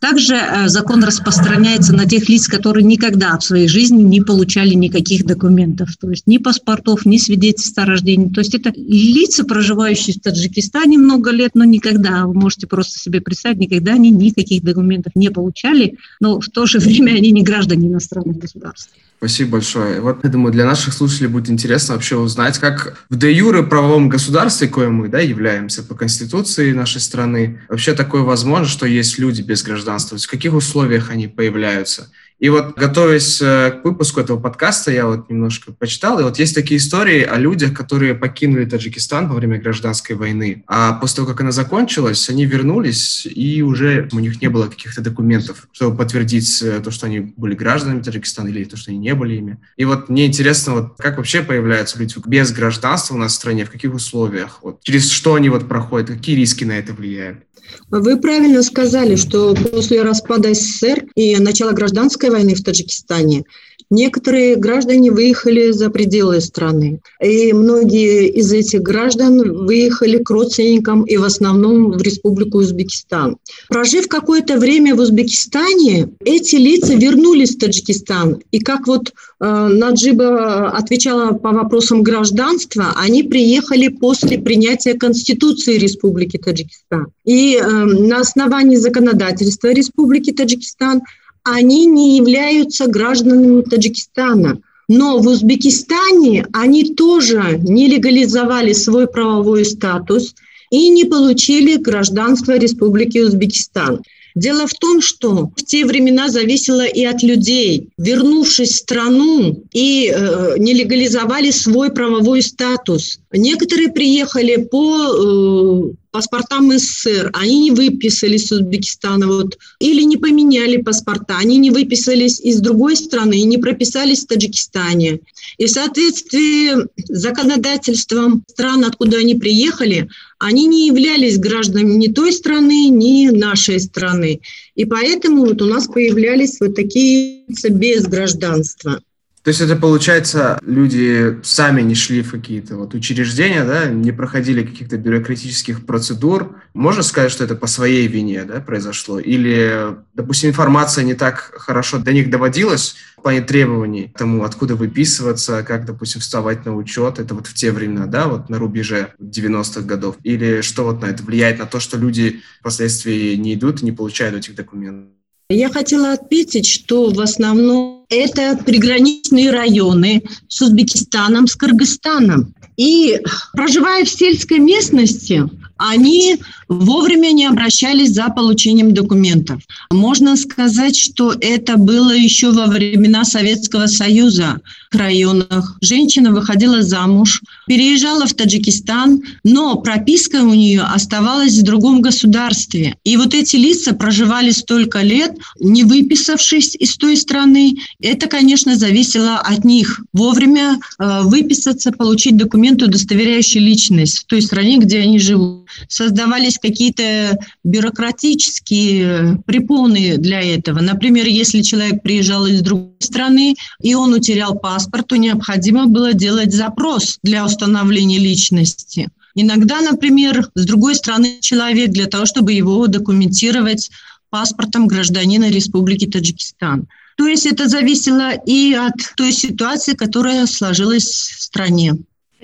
Также 0.00 0.36
э, 0.36 0.68
закон 0.68 1.02
распространяется 1.04 1.94
на 1.94 2.06
тех 2.06 2.28
лиц, 2.28 2.48
которые 2.48 2.84
никогда 2.84 3.36
в 3.38 3.44
своей 3.44 3.68
жизни 3.68 4.02
не 4.02 4.20
получали 4.20 4.74
никаких 4.74 5.24
документов, 5.24 5.90
то 5.98 6.10
есть 6.10 6.26
ни 6.26 6.38
паспортов, 6.38 7.06
ни 7.06 7.16
свидетельств 7.18 7.76
о 7.78 7.84
рождении. 7.84 8.28
То 8.28 8.40
есть 8.40 8.54
это 8.54 8.72
лица, 8.76 9.44
проживающие 9.44 10.16
в 10.16 10.20
Таджикистане 10.20 10.98
много 10.98 11.30
лет, 11.30 11.52
но 11.54 11.64
никогда, 11.64 12.26
вы 12.26 12.34
можете 12.34 12.66
просто 12.66 12.98
себе 12.98 13.20
представить, 13.20 13.58
никогда 13.58 13.92
они 13.92 14.10
никаких 14.10 14.62
документов 14.62 15.14
не 15.14 15.30
получали, 15.30 15.98
но 16.20 16.40
в 16.40 16.48
то 16.48 16.66
же 16.66 16.78
время 16.80 17.12
они 17.12 17.30
не 17.30 17.42
граждане 17.42 17.88
иностранных 17.88 18.38
государств. 18.38 18.90
Спасибо 19.18 19.52
большое. 19.52 20.00
Вот, 20.00 20.22
я 20.24 20.30
думаю, 20.30 20.52
для 20.52 20.66
наших 20.66 20.92
слушателей 20.92 21.28
будет 21.28 21.48
интересно 21.48 21.94
вообще 21.94 22.16
узнать, 22.16 22.58
как 22.58 22.98
в 23.08 23.16
де 23.16 23.32
юре 23.32 23.62
правовом 23.62 24.10
государстве, 24.10 24.68
кое 24.68 24.90
мы 24.90 25.08
да, 25.08 25.20
являемся 25.20 25.82
по 25.82 25.94
конституции 25.94 26.72
нашей 26.72 27.00
страны, 27.00 27.60
вообще 27.70 27.94
такое 27.94 28.22
возможно, 28.22 28.66
что 28.66 28.86
есть 28.86 29.18
люди 29.18 29.40
без 29.40 29.62
гражданства, 29.62 30.18
в 30.18 30.26
каких 30.26 30.52
условиях 30.52 31.10
они 31.10 31.28
появляются. 31.28 32.10
И 32.38 32.50
вот, 32.50 32.76
готовясь 32.76 33.40
э, 33.40 33.80
к 33.80 33.84
выпуску 33.84 34.20
этого 34.20 34.38
подкаста, 34.38 34.90
я 34.90 35.06
вот 35.06 35.30
немножко 35.30 35.72
почитал, 35.72 36.20
и 36.20 36.22
вот 36.22 36.38
есть 36.38 36.54
такие 36.54 36.76
истории 36.76 37.22
о 37.22 37.36
людях, 37.36 37.72
которые 37.72 38.14
покинули 38.14 38.66
Таджикистан 38.66 39.28
во 39.28 39.36
время 39.36 39.58
гражданской 39.58 40.16
войны, 40.16 40.62
а 40.66 40.92
после 40.92 41.16
того, 41.16 41.28
как 41.28 41.40
она 41.40 41.50
закончилась, 41.50 42.28
они 42.28 42.44
вернулись, 42.44 43.26
и 43.26 43.62
уже 43.62 44.08
у 44.12 44.18
них 44.18 44.42
не 44.42 44.48
было 44.48 44.66
каких-то 44.66 45.00
документов, 45.00 45.66
чтобы 45.72 45.96
подтвердить 45.96 46.60
э, 46.62 46.80
то, 46.84 46.90
что 46.90 47.06
они 47.06 47.20
были 47.20 47.54
гражданами 47.54 48.02
Таджикистана 48.02 48.48
или 48.48 48.64
то, 48.64 48.76
что 48.76 48.90
они 48.90 48.98
не 48.98 49.14
были 49.14 49.36
ими. 49.36 49.58
И 49.78 49.86
вот 49.86 50.10
мне 50.10 50.26
интересно, 50.26 50.74
вот 50.74 50.96
как 50.98 51.16
вообще 51.16 51.42
появляются 51.42 51.98
люди 51.98 52.16
без 52.26 52.52
гражданства 52.52 53.14
у 53.14 53.18
нас 53.18 53.32
в 53.32 53.36
стране, 53.36 53.64
в 53.64 53.70
каких 53.70 53.94
условиях, 53.94 54.58
вот, 54.62 54.82
через 54.82 55.10
что 55.10 55.34
они 55.34 55.48
вот 55.48 55.68
проходят, 55.68 56.10
какие 56.10 56.36
риски 56.36 56.64
на 56.64 56.72
это 56.72 56.92
влияют? 56.92 57.45
Вы 57.90 58.18
правильно 58.18 58.62
сказали, 58.62 59.16
что 59.16 59.54
после 59.54 60.02
распада 60.02 60.54
СССР 60.54 61.06
и 61.14 61.36
начала 61.38 61.72
гражданской 61.72 62.30
войны 62.30 62.54
в 62.54 62.62
Таджикистане 62.62 63.44
некоторые 63.90 64.56
граждане 64.56 65.10
выехали 65.10 65.70
за 65.70 65.90
пределы 65.90 66.40
страны. 66.40 67.00
И 67.22 67.52
многие 67.52 68.28
из 68.28 68.52
этих 68.52 68.82
граждан 68.82 69.66
выехали 69.66 70.18
к 70.18 70.30
родственникам 70.30 71.04
и 71.04 71.16
в 71.16 71.24
основном 71.24 71.92
в 71.92 72.02
Республику 72.02 72.58
Узбекистан. 72.58 73.36
Прожив 73.68 74.08
какое-то 74.08 74.58
время 74.58 74.94
в 74.94 75.00
Узбекистане, 75.00 76.10
эти 76.24 76.56
лица 76.56 76.94
вернулись 76.94 77.54
в 77.54 77.58
Таджикистан. 77.58 78.42
И 78.50 78.60
как 78.60 78.86
вот 78.86 79.12
э, 79.40 79.44
Наджиба 79.44 80.70
отвечала 80.70 81.32
по 81.32 81.52
вопросам 81.52 82.02
гражданства, 82.02 82.92
они 82.96 83.22
приехали 83.22 83.88
после 83.88 84.38
принятия 84.38 84.94
Конституции 84.94 85.78
Республики 85.78 86.38
Таджикистан. 86.38 87.06
И 87.24 87.56
э, 87.56 87.66
на 87.66 88.20
основании 88.20 88.76
законодательства 88.76 89.72
Республики 89.72 90.32
Таджикистан 90.32 91.02
они 91.46 91.86
не 91.86 92.16
являются 92.16 92.88
гражданами 92.88 93.62
Таджикистана. 93.62 94.58
Но 94.88 95.18
в 95.18 95.26
Узбекистане 95.26 96.46
они 96.52 96.94
тоже 96.94 97.60
не 97.62 97.88
легализовали 97.88 98.72
свой 98.72 99.06
правовой 99.06 99.64
статус 99.64 100.34
и 100.70 100.88
не 100.88 101.04
получили 101.04 101.76
гражданство 101.76 102.58
Республики 102.58 103.18
Узбекистан. 103.18 104.02
Дело 104.36 104.66
в 104.66 104.74
том, 104.74 105.00
что 105.00 105.50
в 105.56 105.64
те 105.64 105.86
времена 105.86 106.28
зависело 106.28 106.84
и 106.84 107.02
от 107.04 107.22
людей. 107.22 107.88
Вернувшись 107.96 108.72
в 108.72 108.76
страну 108.76 109.64
и 109.72 110.12
э, 110.14 110.56
не 110.58 110.74
легализовали 110.74 111.50
свой 111.50 111.90
правовой 111.90 112.42
статус. 112.42 113.18
Некоторые 113.32 113.88
приехали 113.88 114.56
по 114.56 115.90
э, 115.90 115.94
паспортам 116.16 116.70
СССР, 116.78 117.30
они 117.34 117.58
не 117.60 117.70
выписались 117.70 118.46
из 118.46 118.52
Узбекистана, 118.52 119.26
вот, 119.26 119.58
или 119.80 120.02
не 120.02 120.16
поменяли 120.16 120.78
паспорта, 120.78 121.36
они 121.38 121.58
не 121.58 121.70
выписались 121.70 122.40
из 122.40 122.60
другой 122.60 122.96
страны 122.96 123.38
и 123.38 123.44
не 123.44 123.58
прописались 123.58 124.24
в 124.24 124.26
Таджикистане. 124.26 125.20
И 125.58 125.66
в 125.66 125.70
соответствии 125.70 126.84
с 126.96 127.20
законодательством 127.20 128.44
стран, 128.48 128.84
откуда 128.84 129.18
они 129.18 129.34
приехали, 129.34 130.08
они 130.38 130.66
не 130.66 130.86
являлись 130.88 131.38
гражданами 131.38 131.94
ни 131.94 132.08
той 132.08 132.32
страны, 132.32 132.88
ни 132.88 133.28
нашей 133.28 133.80
страны. 133.80 134.40
И 134.74 134.84
поэтому 134.84 135.46
вот 135.46 135.62
у 135.62 135.66
нас 135.66 135.86
появлялись 135.86 136.60
вот 136.60 136.74
такие 136.74 137.44
без 137.70 138.04
гражданства. 138.04 139.00
То 139.46 139.50
есть 139.50 139.60
это 139.60 139.76
получается, 139.76 140.58
люди 140.60 141.38
сами 141.44 141.80
не 141.80 141.94
шли 141.94 142.22
в 142.22 142.32
какие-то 142.32 142.74
вот 142.74 142.94
учреждения, 142.94 143.62
да, 143.62 143.86
не 143.86 144.10
проходили 144.10 144.66
каких-то 144.66 144.96
бюрократических 144.96 145.86
процедур. 145.86 146.56
Можно 146.74 147.04
сказать, 147.04 147.30
что 147.30 147.44
это 147.44 147.54
по 147.54 147.68
своей 147.68 148.08
вине 148.08 148.42
да, 148.42 148.58
произошло? 148.58 149.20
Или, 149.20 149.98
допустим, 150.14 150.50
информация 150.50 151.04
не 151.04 151.14
так 151.14 151.52
хорошо 151.58 151.98
до 151.98 152.12
них 152.12 152.28
доводилась 152.28 152.96
в 153.16 153.22
плане 153.22 153.40
требований 153.40 154.08
к 154.12 154.18
тому, 154.18 154.42
откуда 154.42 154.74
выписываться, 154.74 155.62
как, 155.62 155.84
допустим, 155.84 156.20
вставать 156.20 156.66
на 156.66 156.74
учет, 156.74 157.20
это 157.20 157.36
вот 157.36 157.46
в 157.46 157.54
те 157.54 157.70
времена, 157.70 158.06
да, 158.06 158.26
вот 158.26 158.48
на 158.48 158.58
рубеже 158.58 159.14
90-х 159.22 159.82
годов? 159.82 160.16
Или 160.24 160.60
что 160.60 160.82
вот 160.82 161.02
на 161.02 161.06
это 161.06 161.22
влияет, 161.22 161.60
на 161.60 161.66
то, 161.66 161.78
что 161.78 161.96
люди 161.96 162.40
впоследствии 162.58 163.36
не 163.36 163.54
идут 163.54 163.80
и 163.80 163.84
не 163.84 163.92
получают 163.92 164.34
этих 164.34 164.56
документов? 164.56 165.12
Я 165.48 165.70
хотела 165.70 166.14
отметить, 166.14 166.66
что 166.66 167.10
в 167.10 167.20
основном 167.20 167.95
это 168.08 168.58
приграничные 168.64 169.50
районы 169.50 170.22
с 170.48 170.62
Узбекистаном, 170.62 171.46
с 171.46 171.56
Кыргызстаном. 171.56 172.54
И 172.76 173.20
проживая 173.52 174.04
в 174.04 174.08
сельской 174.08 174.58
местности, 174.58 175.48
они 175.78 176.36
вовремя 176.68 177.32
не 177.32 177.46
обращались 177.46 178.12
за 178.12 178.28
получением 178.28 178.94
документов. 178.94 179.62
Можно 179.90 180.36
сказать, 180.36 180.96
что 180.96 181.34
это 181.40 181.76
было 181.76 182.12
еще 182.12 182.50
во 182.50 182.66
времена 182.66 183.24
Советского 183.24 183.86
Союза 183.86 184.60
в 184.90 184.96
районах. 184.96 185.76
Женщина 185.80 186.32
выходила 186.32 186.82
замуж, 186.82 187.42
переезжала 187.66 188.26
в 188.26 188.34
Таджикистан, 188.34 189.22
но 189.44 189.76
прописка 189.76 190.42
у 190.42 190.54
нее 190.54 190.82
оставалась 190.82 191.58
в 191.58 191.62
другом 191.62 192.00
государстве. 192.00 192.96
И 193.04 193.16
вот 193.16 193.34
эти 193.34 193.56
лица 193.56 193.94
проживали 193.94 194.50
столько 194.50 195.00
лет, 195.02 195.36
не 195.60 195.84
выписавшись 195.84 196.74
из 196.76 196.96
той 196.96 197.16
страны. 197.16 197.76
Это, 198.00 198.26
конечно, 198.26 198.76
зависело 198.76 199.38
от 199.38 199.64
них. 199.64 200.00
Вовремя 200.12 200.78
э, 200.98 201.20
выписаться, 201.22 201.92
получить 201.92 202.36
документы, 202.36 202.86
удостоверяющие 202.86 203.62
личность 203.62 204.18
в 204.18 204.24
той 204.26 204.42
стране, 204.42 204.78
где 204.78 205.00
они 205.00 205.18
живут 205.18 205.65
создавались 205.88 206.58
какие-то 206.58 207.38
бюрократические 207.64 209.42
препоны 209.46 210.16
для 210.18 210.40
этого. 210.42 210.80
Например, 210.80 211.26
если 211.26 211.62
человек 211.62 212.02
приезжал 212.02 212.46
из 212.46 212.60
другой 212.60 212.96
страны, 212.98 213.54
и 213.80 213.94
он 213.94 214.12
утерял 214.12 214.58
паспорт, 214.58 215.08
то 215.08 215.16
необходимо 215.16 215.86
было 215.86 216.12
делать 216.12 216.52
запрос 216.52 217.18
для 217.22 217.44
установления 217.44 218.18
личности. 218.18 219.08
Иногда, 219.34 219.80
например, 219.82 220.48
с 220.54 220.64
другой 220.64 220.94
стороны 220.94 221.38
человек 221.40 221.90
для 221.90 222.06
того, 222.06 222.24
чтобы 222.24 222.54
его 222.54 222.86
документировать 222.86 223.90
паспортом 224.30 224.86
гражданина 224.86 225.50
Республики 225.50 226.06
Таджикистан. 226.06 226.86
То 227.16 227.26
есть 227.26 227.46
это 227.46 227.68
зависело 227.68 228.32
и 228.32 228.74
от 228.74 228.94
той 229.16 229.32
ситуации, 229.32 229.94
которая 229.94 230.46
сложилась 230.46 231.06
в 231.06 231.42
стране. 231.42 231.94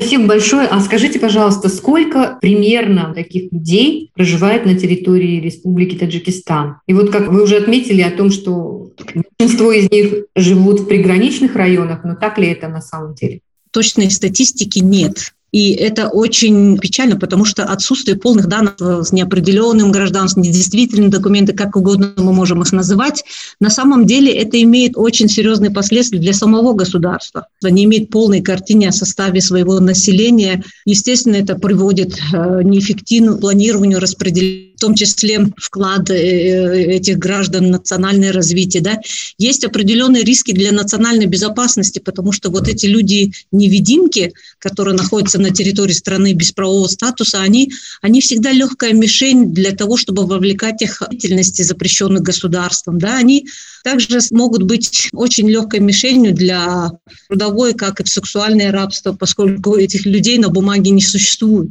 Спасибо 0.03 0.27
большое. 0.27 0.67
А 0.67 0.81
скажите, 0.81 1.21
пожалуйста, 1.21 1.69
сколько 1.69 2.37
примерно 2.41 3.15
таких 3.15 3.53
людей 3.53 4.11
проживает 4.15 4.67
на 4.67 4.75
территории 4.75 5.41
Республики 5.41 5.95
Таджикистан? 5.95 6.79
И 6.89 6.93
вот 6.93 7.11
как 7.11 7.29
вы 7.29 7.45
уже 7.45 7.57
отметили 7.59 8.03
о 8.03 8.11
том, 8.11 8.33
что 8.33 8.91
большинство 9.39 9.71
из 9.71 9.89
них 9.93 10.25
живут 10.35 10.81
в 10.81 10.87
приграничных 10.87 11.55
районах, 11.55 12.03
но 12.03 12.17
так 12.17 12.37
ли 12.39 12.49
это 12.49 12.67
на 12.67 12.81
самом 12.81 13.15
деле? 13.15 13.43
Точной 13.71 14.11
статистики 14.11 14.81
нет. 14.81 15.35
И 15.53 15.73
это 15.73 16.09
очень 16.09 16.79
печально, 16.79 17.19
потому 17.19 17.45
что 17.45 17.65
отсутствие 17.65 18.17
полных 18.17 18.47
данных 18.47 18.75
с 18.81 19.13
неопределенным 19.13 19.93
гражданством, 19.93 20.43
недействительные 20.43 21.11
документы, 21.11 21.53
как 21.53 21.77
угодно 21.77 22.15
мы 22.17 22.33
можем 22.33 22.63
их 22.63 22.73
называть, 22.73 23.23
на 23.61 23.69
самом 23.69 24.07
деле 24.07 24.33
это 24.33 24.61
имеет 24.63 24.97
очень 24.97 25.29
серьезные 25.29 25.71
последствия 25.71 26.19
для 26.19 26.33
самого 26.33 26.73
государства. 26.73 27.47
Не 27.63 27.85
имеет 27.85 28.09
полной 28.09 28.41
картины 28.41 28.87
о 28.87 28.93
составе 28.93 29.43
своего 29.43 29.79
населения. 29.79 30.65
Естественно, 30.87 31.37
это 31.37 31.55
приводит 31.55 32.15
к 32.15 32.35
э, 32.35 32.63
неэффективному 32.63 33.39
планированию, 33.39 34.01
распределению 34.01 34.72
в 34.72 34.72
том 34.83 34.97
числе 34.97 35.47
вклад 35.57 36.11
э, 36.11 36.97
этих 36.97 37.17
граждан 37.17 37.67
в 37.67 37.71
национальное 37.71 38.33
развитие. 38.33 38.83
Да? 38.83 38.99
Есть 39.39 39.65
определенные 39.65 40.25
риски 40.25 40.51
для 40.51 40.73
национальной 40.73 41.27
безопасности, 41.27 42.01
потому 42.01 42.33
что 42.33 42.51
вот 42.51 42.67
эти 42.67 42.87
люди-невидимки, 42.87 44.33
которые 44.59 44.97
находятся 44.97 45.41
на 45.41 45.51
территории 45.51 45.93
страны 45.93 46.33
без 46.33 46.51
правового 46.51 46.89
статуса, 46.89 47.41
они, 47.41 47.71
они 48.01 48.21
всегда 48.21 48.51
легкая 48.51 48.93
мишень 48.93 49.53
для 49.55 49.71
того, 49.71 49.97
чтобы 49.97 50.27
вовлекать 50.27 50.83
их 50.83 51.01
в 51.01 51.11
деятельности, 51.11 51.63
запрещенных 51.63 52.23
государством. 52.23 52.99
Да? 52.99 53.17
Они 53.17 53.47
также 53.85 54.19
могут 54.33 54.65
быть 54.65 55.11
очень 55.13 55.49
легкой 55.49 55.79
мишенью 55.79 56.35
для 56.35 56.91
трудовой, 57.29 57.75
как 57.75 58.01
и 58.01 58.05
в 58.05 58.09
сексуальное 58.09 58.73
рабство, 58.73 59.13
поскольку 59.13 59.77
этих 59.77 60.07
людей 60.07 60.39
на 60.39 60.49
бумаге 60.49 60.91
не 60.91 61.03
существует. 61.03 61.71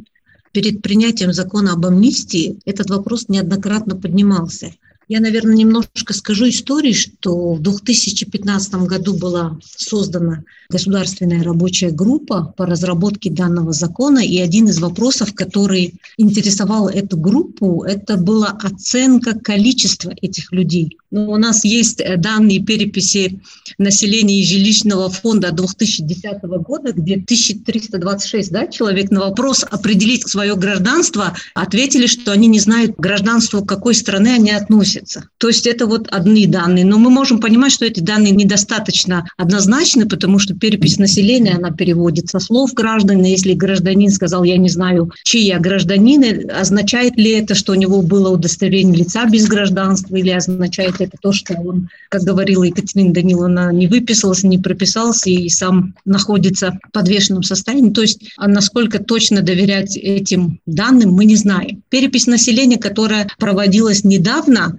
Перед 0.52 0.82
принятием 0.82 1.32
закона 1.32 1.72
об 1.72 1.86
амнистии 1.86 2.60
этот 2.66 2.90
вопрос 2.90 3.28
неоднократно 3.28 3.96
поднимался. 3.96 4.74
Я, 5.08 5.20
наверное, 5.20 5.54
немножко 5.54 6.14
скажу 6.14 6.48
истории, 6.48 6.92
что 6.92 7.54
в 7.54 7.60
2015 7.60 8.74
году 8.74 9.14
была 9.14 9.58
создана 9.62 10.44
государственная 10.70 11.42
рабочая 11.42 11.90
группа 11.90 12.54
по 12.56 12.66
разработке 12.66 13.30
данного 13.30 13.72
закона, 13.72 14.20
и 14.20 14.38
один 14.38 14.68
из 14.68 14.80
вопросов, 14.80 15.34
который 15.34 15.94
интересовал 16.16 16.88
эту 16.88 17.16
группу, 17.16 17.84
это 17.84 18.16
была 18.16 18.48
оценка 18.62 19.38
количества 19.38 20.12
этих 20.20 20.50
людей. 20.52 20.96
Ну, 21.10 21.30
у 21.30 21.36
нас 21.36 21.64
есть 21.64 22.00
э, 22.00 22.16
данные 22.16 22.64
переписи 22.64 23.40
населения 23.76 24.40
и 24.40 24.46
жилищного 24.46 25.10
фонда 25.10 25.52
2010 25.52 26.42
года, 26.42 26.92
где 26.92 27.14
1326 27.16 28.50
да, 28.50 28.66
человек 28.66 29.10
на 29.10 29.20
вопрос 29.20 29.64
определить 29.68 30.26
свое 30.26 30.56
гражданство 30.56 31.36
ответили, 31.54 32.06
что 32.06 32.32
они 32.32 32.48
не 32.48 32.60
знают 32.60 32.96
гражданство, 32.96 33.60
какой 33.60 33.94
страны 33.94 34.28
они 34.28 34.50
относятся. 34.50 34.91
То 35.38 35.48
есть 35.48 35.66
это 35.66 35.86
вот 35.86 36.08
одни 36.10 36.46
данные. 36.46 36.84
Но 36.84 36.98
мы 36.98 37.10
можем 37.10 37.40
понимать, 37.40 37.72
что 37.72 37.84
эти 37.84 38.00
данные 38.00 38.32
недостаточно 38.32 39.26
однозначны, 39.36 40.08
потому 40.08 40.38
что 40.38 40.54
перепись 40.54 40.98
населения, 40.98 41.54
она 41.56 41.70
переводит 41.70 42.28
со 42.28 42.38
слов 42.38 42.72
граждан. 42.74 43.22
Если 43.22 43.54
гражданин 43.54 44.10
сказал, 44.10 44.44
я 44.44 44.56
не 44.56 44.68
знаю, 44.68 45.10
чьи 45.24 45.42
я 45.42 45.58
гражданин, 45.58 46.50
означает 46.50 47.16
ли 47.16 47.30
это, 47.32 47.54
что 47.54 47.72
у 47.72 47.76
него 47.76 48.02
было 48.02 48.30
удостоверение 48.30 48.96
лица 48.96 49.26
без 49.26 49.46
гражданства, 49.46 50.16
или 50.16 50.30
означает 50.30 51.00
это 51.00 51.16
то, 51.20 51.32
что 51.32 51.54
он, 51.54 51.88
как 52.08 52.22
говорила 52.22 52.64
Екатерина 52.64 53.12
Даниловна, 53.12 53.72
не 53.72 53.86
выписался, 53.86 54.46
не 54.46 54.58
прописался 54.58 55.30
и 55.30 55.48
сам 55.48 55.94
находится 56.04 56.78
в 56.88 56.92
подвешенном 56.92 57.42
состоянии. 57.42 57.90
То 57.90 58.02
есть, 58.02 58.20
а 58.36 58.48
насколько 58.48 59.02
точно 59.02 59.42
доверять 59.42 59.96
этим 59.96 60.60
данным, 60.66 61.12
мы 61.12 61.24
не 61.24 61.36
знаем. 61.36 61.82
Перепись 61.88 62.26
населения, 62.26 62.78
которая 62.78 63.28
проводилась 63.38 64.04
недавно, 64.04 64.78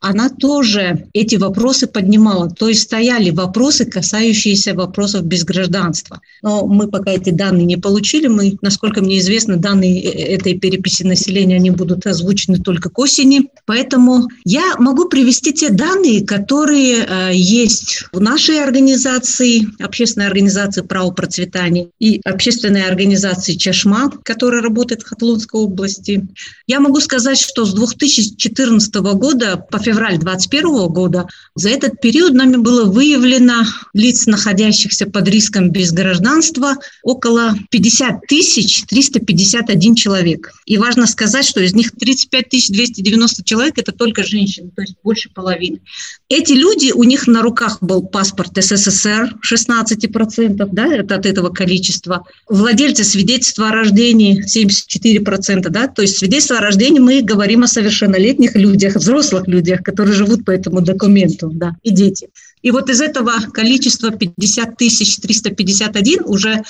она 0.00 0.30
тоже 0.30 1.06
эти 1.12 1.36
вопросы 1.36 1.86
поднимала. 1.86 2.50
То 2.50 2.68
есть 2.68 2.82
стояли 2.82 3.30
вопросы, 3.30 3.84
касающиеся 3.84 4.74
вопросов 4.74 5.24
без 5.24 5.44
гражданства. 5.44 6.20
Но 6.42 6.66
мы 6.66 6.88
пока 6.88 7.12
эти 7.12 7.30
данные 7.30 7.66
не 7.66 7.76
получили. 7.76 8.26
Мы, 8.26 8.56
насколько 8.62 9.02
мне 9.02 9.18
известно, 9.18 9.56
данные 9.56 10.02
э, 10.02 10.36
этой 10.36 10.58
переписи 10.58 11.02
населения, 11.02 11.56
они 11.56 11.70
будут 11.70 12.06
озвучены 12.06 12.58
только 12.58 12.88
к 12.88 12.98
осени. 12.98 13.50
Поэтому 13.66 14.28
я 14.44 14.76
могу 14.78 15.06
привести 15.08 15.52
те 15.52 15.68
данные, 15.68 16.24
которые 16.24 17.06
э, 17.06 17.30
есть 17.34 18.04
в 18.12 18.20
нашей 18.20 18.62
организации, 18.62 19.66
общественной 19.82 20.28
организации 20.28 20.80
«Право 20.80 21.10
процветания» 21.10 21.88
и 21.98 22.20
общественной 22.24 22.84
организации 22.84 23.54
«Чешма», 23.54 24.10
которая 24.24 24.62
работает 24.62 25.02
в 25.02 25.08
Хатлунской 25.08 25.60
области. 25.60 26.26
Я 26.66 26.80
могу 26.80 27.00
сказать, 27.00 27.38
что 27.38 27.66
с 27.66 27.74
2014 27.74 28.94
года 28.94 29.62
по 29.70 29.78
февраль 29.90 30.18
2021 30.18 30.88
года. 30.88 31.26
За 31.56 31.68
этот 31.68 32.00
период 32.00 32.32
нами 32.32 32.56
было 32.56 32.84
выявлено 32.84 33.64
лиц, 33.92 34.26
находящихся 34.26 35.06
под 35.06 35.28
риском 35.28 35.70
без 35.70 35.92
гражданства, 35.92 36.76
около 37.02 37.54
50 37.70 38.26
тысяч 38.28 38.84
351 38.84 39.94
человек. 39.96 40.52
И 40.64 40.78
важно 40.78 41.06
сказать, 41.06 41.44
что 41.44 41.60
из 41.60 41.74
них 41.74 41.90
35 41.92 42.70
290 42.70 43.44
человек– 43.44 43.74
это 43.78 43.92
только 43.92 44.22
женщины, 44.22 44.70
то 44.74 44.82
есть 44.82 44.94
больше 45.02 45.28
половины. 45.30 45.80
Эти 46.28 46.52
люди, 46.52 46.92
у 46.92 47.02
них 47.02 47.26
на 47.26 47.42
руках 47.42 47.78
был 47.80 48.02
паспорт 48.02 48.52
СССР 48.54 49.34
16%, 49.44 50.68
да, 50.72 50.94
это 50.94 51.16
от 51.16 51.26
этого 51.26 51.50
количества. 51.50 52.24
Владельцы 52.48 53.02
свидетельства 53.02 53.68
о 53.68 53.72
рождении 53.72 54.44
74%, 54.44 55.68
да, 55.68 55.88
то 55.88 56.02
есть 56.02 56.18
свидетельство 56.18 56.58
о 56.58 56.60
рождении 56.60 57.00
мы 57.00 57.22
говорим 57.22 57.64
о 57.64 57.66
совершеннолетних 57.66 58.54
людях, 58.54 58.94
взрослых 58.94 59.48
людях, 59.48 59.79
которые 59.82 60.14
живут 60.14 60.44
по 60.44 60.50
этому 60.50 60.80
документу, 60.80 61.50
да, 61.52 61.76
и 61.82 61.90
дети. 61.90 62.28
И 62.62 62.70
вот 62.70 62.90
из 62.90 63.00
этого 63.00 63.32
количества 63.52 64.10
50 64.10 64.76
351 64.76 66.22
уже 66.24 66.62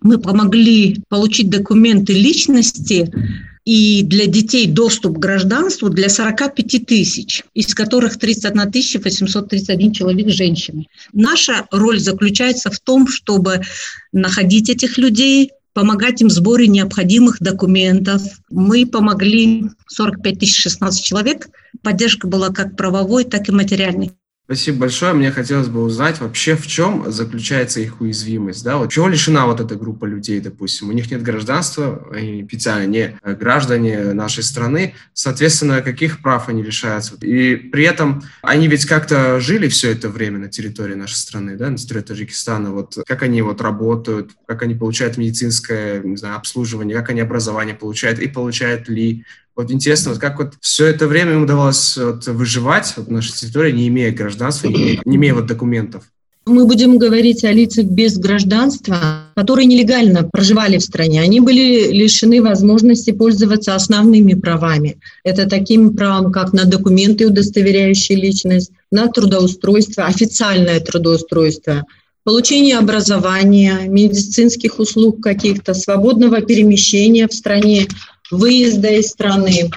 мы 0.00 0.18
помогли 0.18 1.00
получить 1.08 1.50
документы 1.50 2.12
личности 2.12 3.10
и 3.64 4.04
для 4.04 4.26
детей 4.26 4.68
доступ 4.68 5.16
к 5.16 5.20
гражданству 5.20 5.90
для 5.90 6.08
45 6.08 6.86
тысяч, 6.86 7.42
из 7.52 7.74
которых 7.74 8.16
31 8.16 8.70
831 9.02 9.92
человек 9.92 10.28
женщины. 10.28 10.86
Наша 11.12 11.66
роль 11.72 11.98
заключается 11.98 12.70
в 12.70 12.78
том, 12.78 13.08
чтобы 13.08 13.62
находить 14.12 14.70
этих 14.70 14.98
людей, 14.98 15.50
помогать 15.76 16.22
им 16.22 16.28
в 16.28 16.32
сборе 16.32 16.68
необходимых 16.68 17.36
документов. 17.38 18.22
Мы 18.48 18.86
помогли 18.86 19.66
45 19.88 20.38
тысяч 20.38 20.62
16 20.62 21.04
человек. 21.04 21.50
Поддержка 21.82 22.26
была 22.26 22.48
как 22.48 22.78
правовой, 22.78 23.24
так 23.24 23.50
и 23.50 23.52
материальной. 23.52 24.12
Спасибо 24.46 24.82
большое. 24.82 25.12
Мне 25.12 25.32
хотелось 25.32 25.66
бы 25.66 25.82
узнать 25.82 26.20
вообще, 26.20 26.54
в 26.54 26.68
чем 26.68 27.10
заключается 27.10 27.80
их 27.80 28.00
уязвимость. 28.00 28.62
Да? 28.62 28.76
Вот 28.76 28.92
чего 28.92 29.08
лишена 29.08 29.44
вот 29.44 29.58
эта 29.58 29.74
группа 29.74 30.04
людей, 30.04 30.38
допустим? 30.38 30.88
У 30.88 30.92
них 30.92 31.10
нет 31.10 31.20
гражданства, 31.20 32.06
они 32.12 32.44
официально 32.44 32.86
не 32.86 33.18
граждане 33.24 34.12
нашей 34.12 34.44
страны. 34.44 34.94
Соответственно, 35.14 35.82
каких 35.82 36.22
прав 36.22 36.48
они 36.48 36.62
лишаются? 36.62 37.16
И 37.22 37.56
при 37.56 37.82
этом 37.82 38.22
они 38.40 38.68
ведь 38.68 38.86
как-то 38.86 39.40
жили 39.40 39.66
все 39.66 39.90
это 39.90 40.08
время 40.08 40.38
на 40.38 40.48
территории 40.48 40.94
нашей 40.94 41.16
страны, 41.16 41.56
да, 41.56 41.68
на 41.68 41.76
территории 41.76 42.02
Таджикистана. 42.02 42.70
Вот 42.70 42.96
как 43.04 43.24
они 43.24 43.42
вот 43.42 43.60
работают, 43.60 44.30
как 44.46 44.62
они 44.62 44.76
получают 44.76 45.16
медицинское 45.16 46.00
не 46.04 46.16
знаю, 46.16 46.36
обслуживание, 46.36 46.96
как 46.96 47.10
они 47.10 47.20
образование 47.20 47.74
получают 47.74 48.20
и 48.20 48.28
получают 48.28 48.88
ли 48.88 49.24
вот 49.56 49.70
интересно, 49.70 50.12
вот 50.12 50.20
как 50.20 50.38
вот 50.38 50.54
все 50.60 50.86
это 50.86 51.08
время 51.08 51.32
им 51.32 51.44
удавалось 51.44 51.96
вот 51.96 52.26
выживать 52.26 52.92
вот, 52.96 53.06
в 53.06 53.10
нашей 53.10 53.32
территории, 53.32 53.72
не 53.72 53.88
имея 53.88 54.12
гражданства, 54.12 54.68
не 54.68 54.74
имея, 54.74 55.00
не 55.04 55.16
имея 55.16 55.34
вот 55.34 55.46
документов? 55.46 56.04
Мы 56.44 56.64
будем 56.64 56.98
говорить 56.98 57.42
о 57.42 57.50
лицах 57.50 57.86
без 57.86 58.18
гражданства, 58.18 59.24
которые 59.34 59.66
нелегально 59.66 60.22
проживали 60.22 60.78
в 60.78 60.82
стране. 60.82 61.20
Они 61.20 61.40
были 61.40 61.90
лишены 61.90 62.40
возможности 62.40 63.10
пользоваться 63.10 63.74
основными 63.74 64.34
правами. 64.34 64.98
Это 65.24 65.48
такими 65.48 65.88
правами, 65.88 66.30
как 66.30 66.52
на 66.52 66.64
документы, 66.64 67.26
удостоверяющие 67.26 68.16
личность, 68.16 68.70
на 68.92 69.08
трудоустройство, 69.08 70.04
официальное 70.04 70.78
трудоустройство, 70.78 71.84
получение 72.22 72.78
образования, 72.78 73.80
медицинских 73.88 74.78
услуг 74.78 75.20
каких-то, 75.20 75.74
свободного 75.74 76.42
перемещения 76.42 77.26
в 77.26 77.34
стране, 77.34 77.88
выезда 78.30 78.88
из 78.88 79.08
страны. 79.08 79.70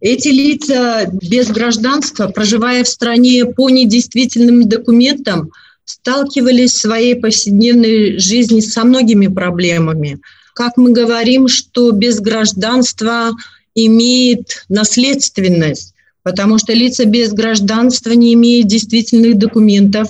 Эти 0.00 0.28
лица 0.28 1.08
без 1.12 1.48
гражданства, 1.48 2.28
проживая 2.28 2.84
в 2.84 2.88
стране 2.88 3.44
по 3.44 3.68
недействительным 3.68 4.68
документам, 4.68 5.50
сталкивались 5.84 6.72
в 6.72 6.80
своей 6.80 7.14
повседневной 7.14 8.18
жизни 8.18 8.60
со 8.60 8.84
многими 8.84 9.26
проблемами. 9.26 10.20
Как 10.54 10.76
мы 10.76 10.92
говорим, 10.92 11.48
что 11.48 11.92
без 11.92 12.20
гражданства 12.20 13.30
имеет 13.74 14.64
наследственность, 14.68 15.94
потому 16.22 16.58
что 16.58 16.72
лица 16.72 17.04
без 17.04 17.32
гражданства 17.32 18.12
не 18.12 18.34
имеют 18.34 18.66
действительных 18.66 19.38
документов, 19.38 20.08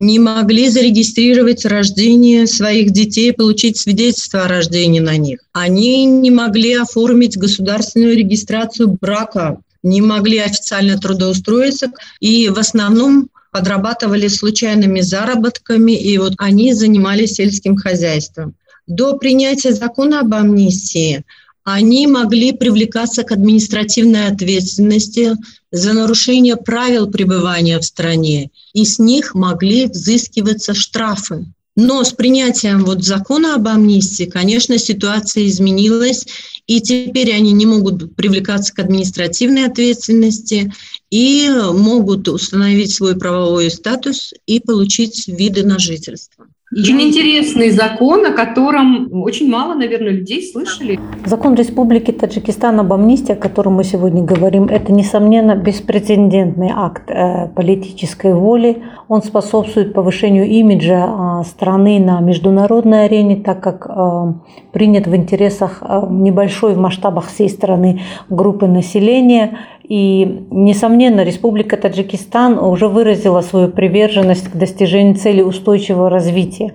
не 0.00 0.18
могли 0.18 0.70
зарегистрировать 0.70 1.66
рождение 1.66 2.46
своих 2.46 2.90
детей, 2.90 3.32
получить 3.32 3.78
свидетельство 3.78 4.44
о 4.44 4.48
рождении 4.48 5.00
на 5.00 5.18
них. 5.18 5.40
Они 5.52 6.06
не 6.06 6.30
могли 6.30 6.74
оформить 6.74 7.36
государственную 7.36 8.16
регистрацию 8.16 8.96
брака, 8.98 9.60
не 9.82 10.00
могли 10.00 10.38
официально 10.38 10.98
трудоустроиться 10.98 11.92
и 12.18 12.48
в 12.48 12.58
основном 12.58 13.28
подрабатывали 13.52 14.28
случайными 14.28 15.00
заработками, 15.00 15.92
и 15.92 16.16
вот 16.18 16.34
они 16.38 16.72
занимались 16.72 17.34
сельским 17.34 17.76
хозяйством. 17.76 18.54
До 18.86 19.16
принятия 19.16 19.72
закона 19.72 20.20
об 20.20 20.34
амнистии 20.34 21.24
они 21.64 22.06
могли 22.06 22.52
привлекаться 22.52 23.22
к 23.22 23.32
административной 23.32 24.26
ответственности 24.26 25.36
за 25.70 25.92
нарушение 25.92 26.56
правил 26.56 27.10
пребывания 27.10 27.78
в 27.78 27.84
стране, 27.84 28.50
и 28.72 28.84
с 28.84 28.98
них 28.98 29.34
могли 29.34 29.86
взыскиваться 29.86 30.74
штрафы. 30.74 31.46
Но 31.76 32.02
с 32.02 32.12
принятием 32.12 32.84
вот 32.84 33.04
закона 33.04 33.54
об 33.54 33.68
амнистии, 33.68 34.24
конечно, 34.24 34.76
ситуация 34.76 35.46
изменилась, 35.46 36.26
и 36.66 36.80
теперь 36.80 37.32
они 37.32 37.52
не 37.52 37.64
могут 37.64 38.16
привлекаться 38.16 38.74
к 38.74 38.80
административной 38.80 39.66
ответственности 39.66 40.72
и 41.10 41.48
могут 41.48 42.28
установить 42.28 42.92
свой 42.92 43.16
правовой 43.16 43.70
статус 43.70 44.34
и 44.46 44.60
получить 44.60 45.26
виды 45.28 45.64
на 45.64 45.78
жительство. 45.78 46.46
Очень 46.72 47.02
интересный 47.02 47.70
закон, 47.70 48.24
о 48.24 48.30
котором 48.30 49.08
очень 49.24 49.50
мало, 49.50 49.74
наверное, 49.74 50.12
людей 50.12 50.40
слышали. 50.40 51.00
Закон 51.26 51.56
Республики 51.56 52.12
Таджикистан 52.12 52.78
об 52.78 52.92
амнистии, 52.92 53.32
о 53.32 53.36
котором 53.36 53.72
мы 53.72 53.82
сегодня 53.82 54.22
говорим, 54.22 54.66
это, 54.66 54.92
несомненно, 54.92 55.56
беспрецедентный 55.56 56.70
акт 56.72 57.10
э, 57.10 57.48
политической 57.48 58.34
воли. 58.34 58.84
Он 59.08 59.20
способствует 59.20 59.94
повышению 59.94 60.46
имиджа 60.46 61.40
э, 61.40 61.44
страны 61.44 61.98
на 61.98 62.20
международной 62.20 63.06
арене, 63.06 63.42
так 63.42 63.60
как 63.60 63.88
э, 63.88 64.32
принят 64.72 65.08
в 65.08 65.16
интересах 65.16 65.82
небольшой 66.08 66.74
в 66.74 66.78
масштабах 66.78 67.26
всей 67.26 67.48
страны 67.48 68.02
группы 68.28 68.68
населения 68.68 69.58
и, 69.90 70.46
несомненно, 70.52 71.24
Республика 71.24 71.76
Таджикистан 71.76 72.60
уже 72.60 72.86
выразила 72.86 73.40
свою 73.40 73.68
приверженность 73.70 74.48
к 74.48 74.54
достижению 74.54 75.16
цели 75.16 75.42
устойчивого 75.42 76.08
развития. 76.08 76.74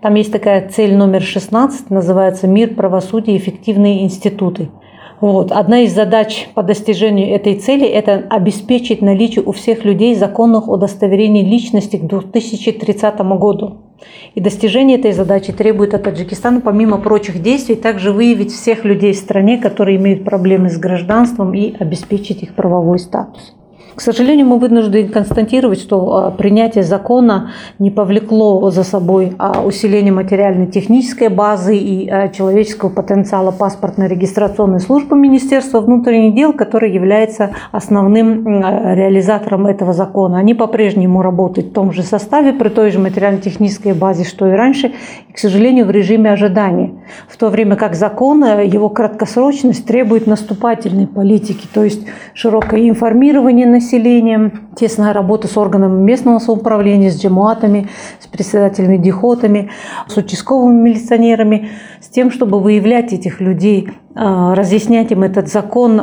Там 0.00 0.16
есть 0.16 0.32
такая 0.32 0.68
цель 0.68 0.96
номер 0.96 1.22
16, 1.22 1.90
называется 1.90 2.48
«Мир, 2.48 2.74
правосудие 2.74 3.36
эффективные 3.36 4.02
институты». 4.02 4.68
Вот. 5.20 5.50
Одна 5.50 5.80
из 5.80 5.94
задач 5.94 6.48
по 6.54 6.62
достижению 6.62 7.34
этой 7.34 7.54
цели– 7.54 7.86
это 7.86 8.24
обеспечить 8.28 9.00
наличие 9.00 9.44
у 9.44 9.52
всех 9.52 9.84
людей 9.84 10.14
законных 10.14 10.68
удостоверений 10.68 11.44
личности 11.44 11.96
к 11.96 12.06
2030 12.06 13.18
году. 13.38 13.78
И 14.34 14.40
достижение 14.40 14.98
этой 14.98 15.12
задачи 15.12 15.52
требует 15.52 15.94
от 15.94 16.02
Таджикистана, 16.02 16.60
помимо 16.60 16.98
прочих 16.98 17.40
действий, 17.40 17.76
также 17.76 18.12
выявить 18.12 18.52
всех 18.52 18.84
людей 18.84 19.12
в 19.12 19.16
стране, 19.16 19.56
которые 19.56 19.96
имеют 19.96 20.24
проблемы 20.24 20.68
с 20.68 20.76
гражданством 20.76 21.54
и 21.54 21.74
обеспечить 21.78 22.42
их 22.42 22.54
правовой 22.54 22.98
статус. 22.98 23.54
К 23.96 24.02
сожалению, 24.02 24.44
мы 24.46 24.58
вынуждены 24.58 25.08
констатировать, 25.08 25.80
что 25.80 26.16
а, 26.16 26.30
принятие 26.30 26.84
закона 26.84 27.52
не 27.78 27.90
повлекло 27.90 28.70
за 28.70 28.84
собой 28.84 29.32
а, 29.38 29.62
усиление 29.62 30.12
материально-технической 30.12 31.30
базы 31.30 31.78
и 31.78 32.06
а, 32.06 32.28
человеческого 32.28 32.90
потенциала 32.90 33.52
паспортно-регистрационной 33.52 34.80
службы 34.80 35.16
Министерства 35.16 35.80
внутренних 35.80 36.34
дел, 36.34 36.52
который 36.52 36.92
является 36.92 37.52
основным 37.72 38.46
реализатором 38.46 39.66
этого 39.66 39.94
закона. 39.94 40.36
Они 40.36 40.52
по-прежнему 40.52 41.22
работают 41.22 41.68
в 41.68 41.72
том 41.72 41.92
же 41.92 42.02
составе, 42.02 42.52
при 42.52 42.68
той 42.68 42.90
же 42.90 42.98
материально-технической 42.98 43.94
базе, 43.94 44.24
что 44.24 44.46
и 44.46 44.52
раньше, 44.52 44.92
и, 45.26 45.32
к 45.32 45.38
сожалению, 45.38 45.86
в 45.86 45.90
режиме 45.90 46.32
ожидания. 46.32 46.92
В 47.28 47.38
то 47.38 47.48
время 47.48 47.76
как 47.76 47.94
закон, 47.94 48.44
его 48.44 48.90
краткосрочность 48.90 49.86
требует 49.86 50.26
наступательной 50.26 51.06
политики, 51.06 51.66
то 51.72 51.82
есть 51.82 52.06
широкое 52.34 52.90
информирование 52.90 53.66
населения, 53.66 53.85
населением, 53.86 54.68
тесная 54.76 55.12
работа 55.12 55.46
с 55.46 55.56
органами 55.56 56.02
местного 56.02 56.40
самоуправления, 56.40 57.10
с 57.10 57.22
джемуатами, 57.22 57.88
с 58.18 58.26
председателями 58.26 58.96
дихотами, 58.96 59.70
с 60.08 60.16
участковыми 60.16 60.90
милиционерами, 60.90 61.70
с 62.00 62.08
тем, 62.08 62.30
чтобы 62.30 62.60
выявлять 62.60 63.12
этих 63.12 63.40
людей 63.40 63.90
разъяснять 64.16 65.10
им 65.12 65.22
этот 65.22 65.48
закон, 65.48 66.00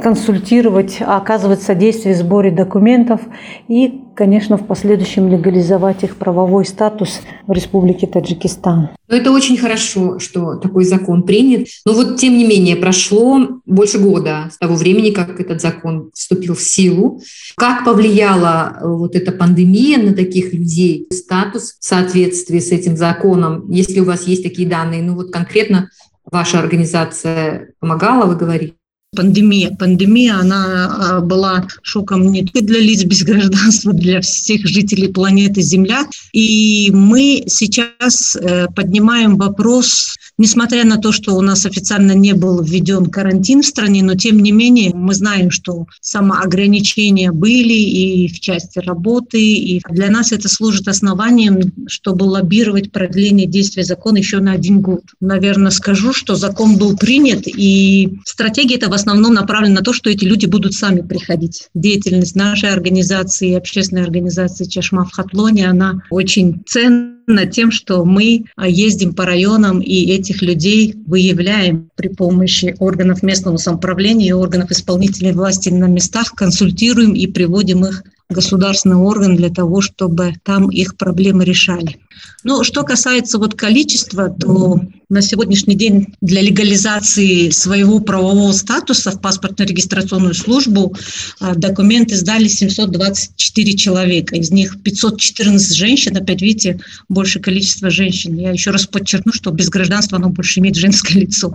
консультировать, 0.00 0.98
оказывать 1.00 1.62
содействие 1.62 2.14
в 2.14 2.18
сборе 2.18 2.50
документов 2.52 3.20
и, 3.68 4.02
конечно, 4.14 4.56
в 4.56 4.66
последующем 4.66 5.28
легализовать 5.28 6.04
их 6.04 6.16
правовой 6.16 6.64
статус 6.64 7.20
в 7.46 7.52
Республике 7.52 8.06
Таджикистан. 8.06 8.90
Ну, 9.08 9.16
это 9.16 9.32
очень 9.32 9.56
хорошо, 9.56 10.20
что 10.20 10.54
такой 10.54 10.84
закон 10.84 11.24
принят. 11.24 11.66
Но 11.84 11.94
вот, 11.94 12.16
тем 12.16 12.38
не 12.38 12.46
менее, 12.46 12.76
прошло 12.76 13.40
больше 13.66 13.98
года 13.98 14.48
с 14.52 14.58
того 14.58 14.76
времени, 14.76 15.10
как 15.10 15.40
этот 15.40 15.60
закон 15.60 16.10
вступил 16.14 16.54
в 16.54 16.62
силу. 16.62 17.20
Как 17.56 17.84
повлияла 17.84 18.78
э, 18.80 18.86
вот 18.86 19.16
эта 19.16 19.32
пандемия 19.32 19.98
на 19.98 20.14
таких 20.14 20.52
людей? 20.52 21.08
Статус 21.12 21.74
в 21.80 21.84
соответствии 21.84 22.60
с 22.60 22.70
этим 22.70 22.96
законом, 22.96 23.68
если 23.68 23.98
у 23.98 24.04
вас 24.04 24.28
есть 24.28 24.44
такие 24.44 24.68
данные, 24.68 25.02
ну 25.02 25.16
вот 25.16 25.32
конкретно 25.32 25.90
ваша 26.30 26.58
организация 26.58 27.72
помогала, 27.80 28.26
вы 28.26 28.36
говорите? 28.36 28.74
Пандемия. 29.16 29.74
Пандемия, 29.76 30.36
она 30.36 31.16
а, 31.16 31.20
была 31.20 31.66
шоком 31.82 32.30
не 32.30 32.44
только 32.44 32.64
для 32.64 32.78
лиц 32.78 33.02
без 33.02 33.24
гражданства, 33.24 33.92
для 33.92 34.20
всех 34.20 34.64
жителей 34.66 35.08
планеты 35.08 35.62
Земля. 35.62 36.06
И 36.32 36.92
мы 36.94 37.42
сейчас 37.48 38.36
э, 38.36 38.68
поднимаем 38.76 39.36
вопрос 39.36 40.14
Несмотря 40.40 40.86
на 40.86 40.96
то, 40.96 41.12
что 41.12 41.34
у 41.34 41.42
нас 41.42 41.66
официально 41.66 42.12
не 42.12 42.32
был 42.32 42.62
введен 42.62 43.10
карантин 43.10 43.60
в 43.60 43.66
стране, 43.66 44.02
но 44.02 44.14
тем 44.14 44.38
не 44.38 44.52
менее 44.52 44.90
мы 44.94 45.12
знаем, 45.12 45.50
что 45.50 45.84
самоограничения 46.00 47.30
были 47.30 47.74
и 47.74 48.26
в 48.26 48.40
части 48.40 48.78
работы, 48.78 49.38
и 49.38 49.82
для 49.90 50.08
нас 50.08 50.32
это 50.32 50.48
служит 50.48 50.88
основанием, 50.88 51.74
чтобы 51.88 52.24
лоббировать 52.24 52.90
продление 52.90 53.46
действия 53.46 53.84
закона 53.84 54.16
еще 54.16 54.38
на 54.38 54.52
один 54.52 54.80
год. 54.80 55.02
Наверное, 55.20 55.72
скажу, 55.72 56.14
что 56.14 56.36
закон 56.36 56.78
был 56.78 56.96
принят, 56.96 57.42
и 57.44 58.18
стратегия 58.24 58.76
это 58.76 58.88
в 58.88 58.94
основном 58.94 59.34
направлена 59.34 59.74
на 59.74 59.82
то, 59.82 59.92
что 59.92 60.08
эти 60.08 60.24
люди 60.24 60.46
будут 60.46 60.72
сами 60.72 61.02
приходить. 61.02 61.68
Деятельность 61.74 62.34
нашей 62.34 62.70
организации, 62.70 63.52
общественной 63.52 64.04
организации 64.04 64.64
Чашма 64.64 65.04
в 65.04 65.12
Хатлоне, 65.12 65.68
она 65.68 66.00
очень 66.08 66.62
ценна 66.66 67.19
над 67.34 67.50
тем, 67.50 67.70
что 67.70 68.04
мы 68.04 68.44
а, 68.56 68.68
ездим 68.68 69.14
по 69.14 69.24
районам 69.24 69.80
и 69.80 70.10
этих 70.12 70.42
людей 70.42 70.94
выявляем 71.06 71.90
при 71.96 72.08
помощи 72.08 72.76
органов 72.78 73.22
местного 73.22 73.56
самоуправления 73.56 74.28
и 74.28 74.32
органов 74.32 74.70
исполнительной 74.70 75.32
власти 75.32 75.68
на 75.68 75.86
местах, 75.86 76.32
консультируем 76.34 77.14
и 77.14 77.26
приводим 77.26 77.84
их 77.84 78.02
в 78.28 78.34
государственный 78.34 78.96
орган 78.96 79.36
для 79.36 79.50
того, 79.50 79.80
чтобы 79.80 80.34
там 80.44 80.70
их 80.70 80.96
проблемы 80.96 81.44
решали. 81.44 81.98
Ну, 82.42 82.64
что 82.64 82.84
касается 82.84 83.38
вот 83.38 83.54
количества, 83.54 84.30
то 84.30 84.80
на 85.10 85.20
сегодняшний 85.20 85.74
день 85.74 86.14
для 86.20 86.40
легализации 86.40 87.50
своего 87.50 88.00
правового 88.00 88.52
статуса 88.52 89.10
в 89.10 89.20
паспортно-регистрационную 89.20 90.34
службу 90.34 90.96
а, 91.40 91.54
документы 91.54 92.16
сдали 92.16 92.48
724 92.48 93.76
человека. 93.76 94.36
Из 94.36 94.50
них 94.50 94.80
514 94.82 95.74
женщин. 95.74 96.16
Опять 96.16 96.40
видите, 96.40 96.80
больше 97.08 97.40
количество 97.40 97.90
женщин. 97.90 98.36
Я 98.36 98.52
еще 98.52 98.70
раз 98.70 98.86
подчеркну, 98.86 99.32
что 99.32 99.50
без 99.50 99.68
гражданства 99.68 100.16
оно 100.16 100.30
больше 100.30 100.60
имеет 100.60 100.76
женское 100.76 101.14
лицо. 101.18 101.52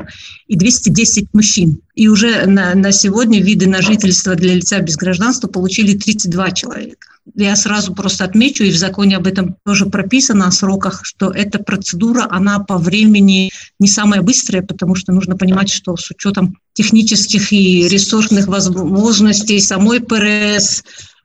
И 0.48 0.56
210 0.56 1.30
мужчин. 1.34 1.80
И 1.95 2.10
уже 2.10 2.45
на, 2.45 2.76
на 2.76 2.91
сегодня 2.91 3.41
виды 3.41 3.67
на 3.67 3.82
жительство 3.82 4.36
для 4.36 4.54
лица 4.54 4.80
без 4.80 4.98
гражданства 4.98 5.48
получили 5.48 5.98
32 5.98 6.52
человека. 6.52 7.08
Я 7.34 7.56
сразу 7.56 7.93
просто 7.95 8.24
отмечу, 8.24 8.63
и 8.63 8.71
в 8.71 8.78
законе 8.78 9.17
об 9.17 9.26
этом 9.26 9.56
тоже 9.65 9.88
прописано 9.88 10.48
о 10.48 10.52
сроках, 10.75 11.01
что 11.03 11.31
эта 11.31 11.59
процедура, 11.59 12.27
она 12.29 12.59
по 12.59 12.77
времени 12.77 13.51
не 13.79 13.88
самая 13.88 14.21
быстрая, 14.21 14.61
потому 14.61 14.95
что 14.95 15.11
нужно 15.11 15.38
понимать, 15.38 15.69
что 15.69 15.95
с 15.95 16.11
учетом 16.11 16.57
технических 16.73 17.53
и 17.53 17.88
ресурсных 17.88 18.47
возможностей 18.47 19.59
самой 19.59 20.01
ПРС, 20.01 20.83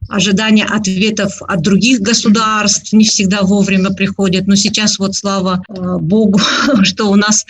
ожидания 0.09 0.65
ответов 0.65 1.43
от 1.43 1.63
других 1.63 2.01
государств 2.01 2.93
не 2.93 3.05
всегда 3.05 3.43
вовремя 3.43 3.91
приходят. 3.91 4.47
Но 4.47 4.57
сейчас 4.57 4.99
вот 4.99 5.15
слава 5.15 5.63
э, 5.69 5.97
Богу, 6.01 6.41
что 6.83 7.11
у 7.11 7.17
нас 7.17 7.47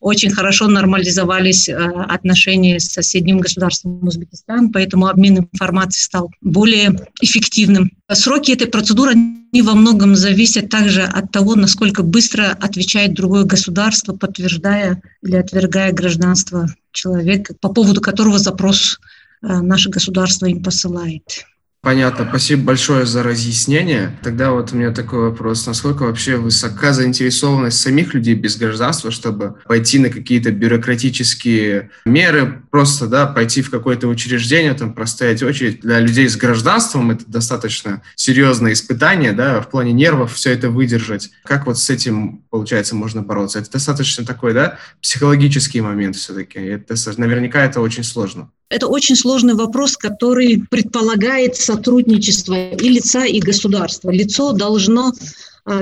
очень 0.00 0.30
хорошо 0.30 0.68
нормализовались 0.68 1.68
э, 1.68 1.74
отношения 1.74 2.78
с 2.78 2.92
соседним 2.92 3.38
государством 3.38 4.06
Узбекистан, 4.06 4.70
поэтому 4.70 5.08
обмен 5.08 5.38
информацией 5.52 6.04
стал 6.04 6.30
более 6.40 6.96
эффективным. 7.20 7.90
Сроки 8.12 8.52
этой 8.52 8.66
процедуры 8.66 9.14
не 9.14 9.62
во 9.62 9.74
многом 9.74 10.16
зависят 10.16 10.68
также 10.68 11.02
от 11.02 11.30
того, 11.30 11.54
насколько 11.54 12.02
быстро 12.02 12.56
отвечает 12.60 13.14
другое 13.14 13.44
государство, 13.44 14.12
подтверждая 14.12 15.00
или 15.22 15.36
отвергая 15.36 15.92
гражданство 15.92 16.66
человека, 16.92 17.54
по 17.60 17.68
поводу 17.68 18.00
которого 18.00 18.38
запрос 18.38 18.98
э, 19.42 19.46
наше 19.60 19.90
государство 19.90 20.46
им 20.46 20.62
посылает. 20.62 21.44
Понятно, 21.84 22.26
спасибо 22.26 22.62
большое 22.64 23.04
за 23.04 23.22
разъяснение. 23.22 24.16
Тогда 24.22 24.52
вот 24.52 24.72
у 24.72 24.76
меня 24.76 24.90
такой 24.90 25.28
вопрос. 25.28 25.66
Насколько 25.66 26.04
вообще 26.04 26.36
высока 26.36 26.94
заинтересованность 26.94 27.78
самих 27.78 28.14
людей 28.14 28.34
без 28.34 28.56
гражданства, 28.56 29.10
чтобы 29.10 29.56
пойти 29.66 29.98
на 29.98 30.08
какие-то 30.08 30.50
бюрократические 30.50 31.90
меры, 32.06 32.62
просто 32.70 33.06
да, 33.06 33.26
пойти 33.26 33.60
в 33.60 33.70
какое-то 33.70 34.08
учреждение, 34.08 34.72
там 34.72 34.94
простоять 34.94 35.42
очередь. 35.42 35.80
Для 35.82 36.00
людей 36.00 36.26
с 36.26 36.36
гражданством 36.36 37.10
это 37.10 37.24
достаточно 37.26 38.00
серьезное 38.16 38.72
испытание, 38.72 39.32
да, 39.32 39.60
в 39.60 39.68
плане 39.68 39.92
нервов 39.92 40.32
все 40.32 40.52
это 40.52 40.70
выдержать. 40.70 41.32
Как 41.44 41.66
вот 41.66 41.78
с 41.78 41.90
этим, 41.90 42.44
получается, 42.48 42.96
можно 42.96 43.20
бороться? 43.20 43.58
Это 43.58 43.70
достаточно 43.70 44.24
такой, 44.24 44.54
да, 44.54 44.78
психологический 45.02 45.82
момент 45.82 46.16
все-таки. 46.16 46.60
Это, 46.60 46.94
наверняка 47.18 47.62
это 47.62 47.82
очень 47.82 48.04
сложно. 48.04 48.48
Это 48.74 48.88
очень 48.88 49.14
сложный 49.14 49.54
вопрос, 49.54 49.96
который 49.96 50.64
предполагает 50.68 51.54
сотрудничество 51.54 52.72
и 52.72 52.88
лица, 52.88 53.24
и 53.24 53.38
государства. 53.38 54.10
Лицо 54.10 54.50
должно 54.50 55.12